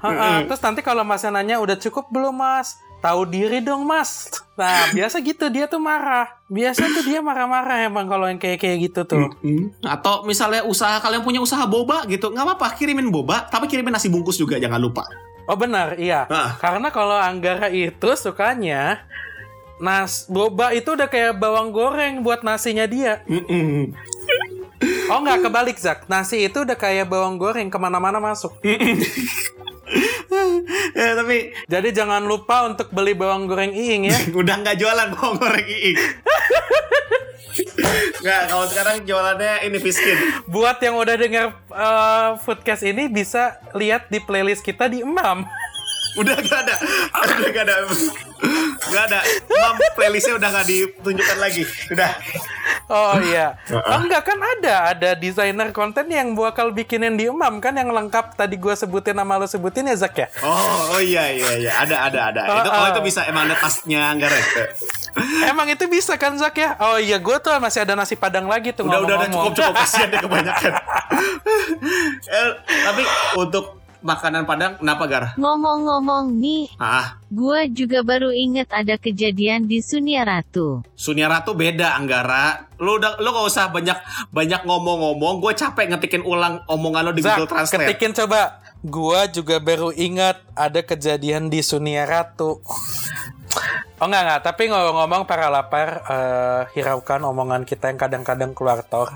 [0.00, 0.46] Ha-ha.
[0.46, 2.78] Terus nanti kalau masnya nanya udah cukup belum mas?
[2.98, 4.30] Tahu diri dong mas.
[4.56, 6.30] Nah biasa gitu dia tuh marah.
[6.48, 9.28] Biasa tuh dia marah-marah emang kalau yang kayak kayak gitu tuh.
[9.84, 14.08] Atau misalnya usaha kalian punya usaha boba gitu, nggak apa-apa kirimin boba, tapi kirimin nasi
[14.08, 15.04] bungkus juga jangan lupa.
[15.48, 16.28] Oh benar iya.
[16.28, 16.56] Ah.
[16.60, 19.02] Karena kalau Anggara itu sukanya
[19.78, 23.22] nas boba itu udah kayak bawang goreng buat nasinya dia.
[23.30, 23.94] Mm-mm.
[25.08, 26.06] Oh nggak kebalik Zak.
[26.06, 28.54] Nasi itu udah kayak bawang goreng ke mana-mana masuk.
[30.98, 34.18] ya, tapi Jadi jangan lupa untuk beli bawang goreng Iing ya.
[34.40, 35.98] udah nggak jualan bawang goreng iing.
[38.18, 40.18] Nggak, kalau sekarang jualannya ini Fiskin.
[40.50, 45.46] Buat yang udah dengar eh, podcast ini bisa lihat di playlist kita di Emam.
[46.18, 46.74] Udah gak ada,
[47.14, 47.74] udah gak ada,
[48.90, 49.18] gak ada.
[49.46, 51.62] Mam playlistnya udah gak ditunjukkan lagi.
[51.94, 52.10] Udah.
[52.88, 53.52] Oh iya.
[53.68, 58.32] Oh, enggak kan ada, ada desainer konten yang bakal bikinin di Emam kan yang lengkap
[58.32, 60.26] tadi gua sebutin nama lo sebutin ya Zak ya.
[60.40, 62.40] Oh, oh iya iya iya, ada ada ada.
[62.48, 64.36] Itu oh itu bisa emang ada tasnya Anggara.
[65.44, 66.80] Emang itu bisa kan Zak ya?
[66.80, 69.74] Oh iya, gue tuh masih ada nasi padang lagi tuh Udah udah udah cukup cukup
[69.76, 70.72] kasihan deh kebanyakan.
[72.28, 72.50] Eh,
[72.84, 73.02] tapi
[73.38, 75.24] untuk makanan Padang kenapa Gar?
[75.36, 80.82] Ngomong-ngomong nih, Ah, gua juga baru inget ada kejadian di Sunia Ratu.
[80.94, 82.70] Sunia Ratu beda Anggara.
[82.78, 83.98] Lu udah lu gak usah banyak
[84.30, 85.38] banyak ngomong-ngomong.
[85.38, 87.90] Gue capek ngetikin ulang omongan lo di Zak, Google Translate.
[87.90, 88.62] ketikin coba.
[88.78, 92.62] Gua juga baru ingat ada kejadian di Sunia Ratu.
[93.98, 99.10] Oh enggak enggak, tapi ngomong-ngomong para lapar eh, hiraukan omongan kita yang kadang-kadang keluar tor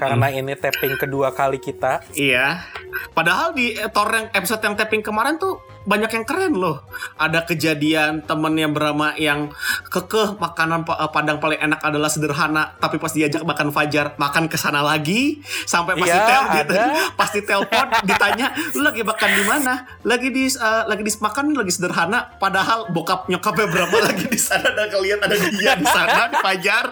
[0.00, 2.06] karena ini tapping kedua kali kita.
[2.14, 2.62] Iya.
[3.10, 5.58] Padahal di eh, Tor yang episode yang tapping kemarin tuh
[5.90, 6.86] banyak yang keren loh.
[7.18, 9.50] Ada kejadian temennya Brahma yang
[9.90, 14.54] kekeh makanan eh, Padang paling enak adalah sederhana, tapi pas diajak makan fajar makan ke
[14.54, 16.84] sana lagi sampai pas Iya, ditel gitu, ada.
[17.18, 19.74] pas ditelepon ditanya lu lagi makan di mana?
[20.06, 24.70] Lagi di eh, lagi di makan lagi sederhana, padahal bokap nyokapnya Brahma lagi di sana
[24.70, 26.84] dan kalian ada dia di sana di fajar.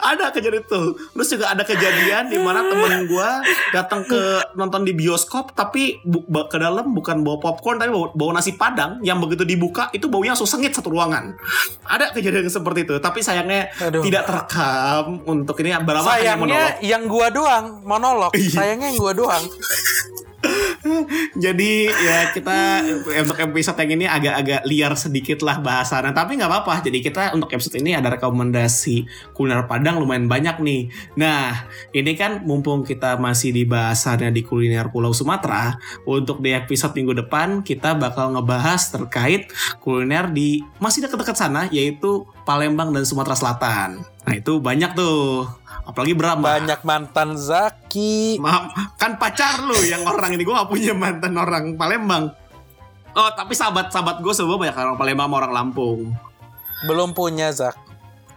[0.00, 0.82] ada kejadian itu
[1.12, 3.30] terus juga ada kejadian di mana temen gue
[3.70, 4.20] datang ke
[4.54, 9.00] nonton di bioskop tapi bu- ke dalam bukan bawa popcorn tapi bawa, bawa nasi padang
[9.04, 11.36] yang begitu dibuka itu baunya langsung sengit satu ruangan
[11.84, 14.00] ada kejadian seperti itu tapi sayangnya Aduh.
[14.00, 16.84] tidak terekam untuk ini berapa hanya Sayangnya monolog.
[16.84, 18.32] yang gua doang monolog.
[18.36, 18.50] Iya.
[18.54, 19.44] Sayangnya yang gua doang.
[21.36, 22.82] Jadi ya kita
[23.22, 26.16] untuk episode yang ini agak-agak liar sedikit lah bahasannya.
[26.16, 26.84] Tapi nggak apa-apa.
[26.84, 29.04] Jadi kita untuk episode ini ada rekomendasi
[29.36, 30.88] kuliner Padang lumayan banyak nih.
[31.20, 35.76] Nah ini kan mumpung kita masih di bahasannya di kuliner Pulau Sumatera
[36.08, 42.24] Untuk di episode minggu depan kita bakal ngebahas terkait kuliner di masih dekat-dekat sana Yaitu
[42.48, 44.02] Palembang dan Sumatera Selatan.
[44.26, 45.48] Nah itu banyak tuh
[45.86, 48.38] Apalagi berapa Banyak mantan Zaki.
[48.38, 52.30] Maaf, kan pacar lu yang orang ini gue gak punya mantan orang Palembang.
[53.10, 56.00] Oh, tapi sahabat-sahabat gue semua banyak orang Palembang sama orang Lampung.
[56.86, 57.74] Belum punya Zak.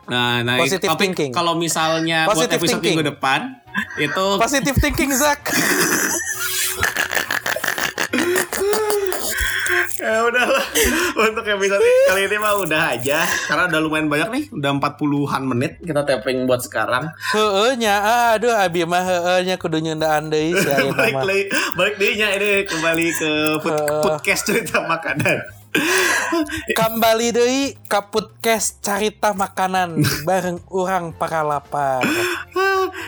[0.03, 1.31] Nah, nah Positive tapi thinking.
[1.31, 2.99] kalau misalnya buat Positive episode thinking.
[2.99, 3.39] minggu depan
[3.95, 5.39] itu Positive thinking Zak.
[10.03, 10.65] ya udahlah.
[11.31, 11.79] Untuk episode
[12.11, 13.23] kali ini mah udah aja.
[13.47, 17.07] Karena udah lumayan banyak nih, udah 40-an menit kita tapping buat sekarang.
[17.31, 17.95] Heehnya,
[18.35, 21.43] aduh abi mah heehnya kudu nyundaan deui sia eta balik lagi,
[21.79, 23.31] balik dehnya ini kembali ke
[24.03, 25.39] podcast cerita makanan.
[26.75, 32.03] Kembali deui ka podcast carita makanan bareng urang para lapar.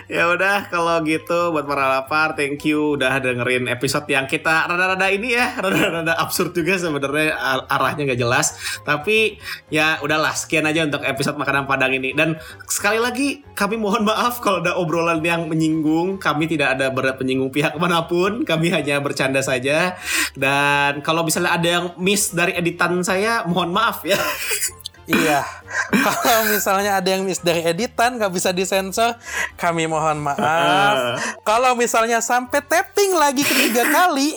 [0.05, 5.07] Ya udah kalau gitu buat para lapar thank you udah dengerin episode yang kita rada-rada
[5.09, 8.79] ini ya rada-rada absurd juga sebenarnya ar- arahnya nggak jelas.
[8.85, 9.37] Tapi
[9.73, 12.13] ya udahlah sekian aja untuk episode makanan padang ini.
[12.13, 12.37] Dan
[12.69, 16.17] sekali lagi kami mohon maaf kalau ada obrolan yang menyinggung.
[16.21, 19.97] Kami tidak ada berat penyinggung pihak mana pun kami hanya bercanda saja.
[20.37, 24.17] Dan kalau misalnya ada yang miss dari editan saya mohon maaf ya
[25.05, 25.45] Iya,
[25.93, 29.13] kalau misalnya ada yang miss dari editan nggak bisa disensor,
[29.53, 31.21] kami mohon maaf.
[31.45, 34.33] Kalau misalnya sampai tapping lagi ketiga kali,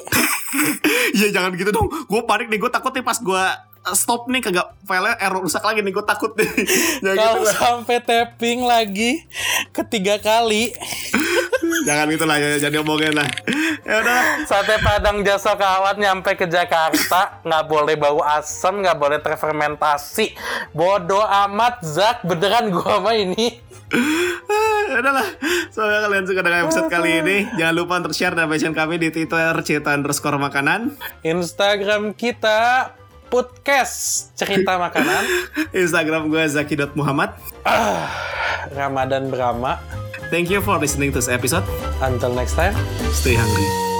[1.12, 1.88] Iya jangan gitu dong.
[2.08, 2.58] Gue panik nih.
[2.60, 3.44] Gue takut nih pas gue
[3.96, 5.92] stop nih kagak filenya error rusak lagi nih.
[5.92, 6.48] Gue takut nih.
[7.00, 7.56] jangan gitu kalau lah.
[7.56, 9.24] sampai tapping lagi
[9.72, 10.72] ketiga kali,
[11.86, 12.36] Jangan gitu lah.
[12.40, 13.28] ya, Jadi omongin lah.
[13.86, 14.20] Ya udah.
[14.44, 20.36] sate padang jasa kawat nyampe ke Jakarta nggak boleh bau asam, nggak boleh terfermentasi.
[20.76, 23.60] Bodoh amat, Zak beneran gua mah ini.
[24.88, 25.28] Ya udahlah.
[25.72, 27.36] Semoga kalian suka dengan episode kali ini.
[27.56, 30.96] Jangan lupa untuk share dan mention kami di Twitter cerita underscore makanan.
[31.24, 32.92] Instagram kita
[33.28, 35.24] podcast cerita makanan
[35.76, 37.32] Instagram gue zaki.muhammad.
[38.72, 39.80] Ramadan Brahma
[40.28, 41.64] Thank you for listening to this episode.
[42.00, 42.76] until next time
[43.12, 43.97] Stay hungry.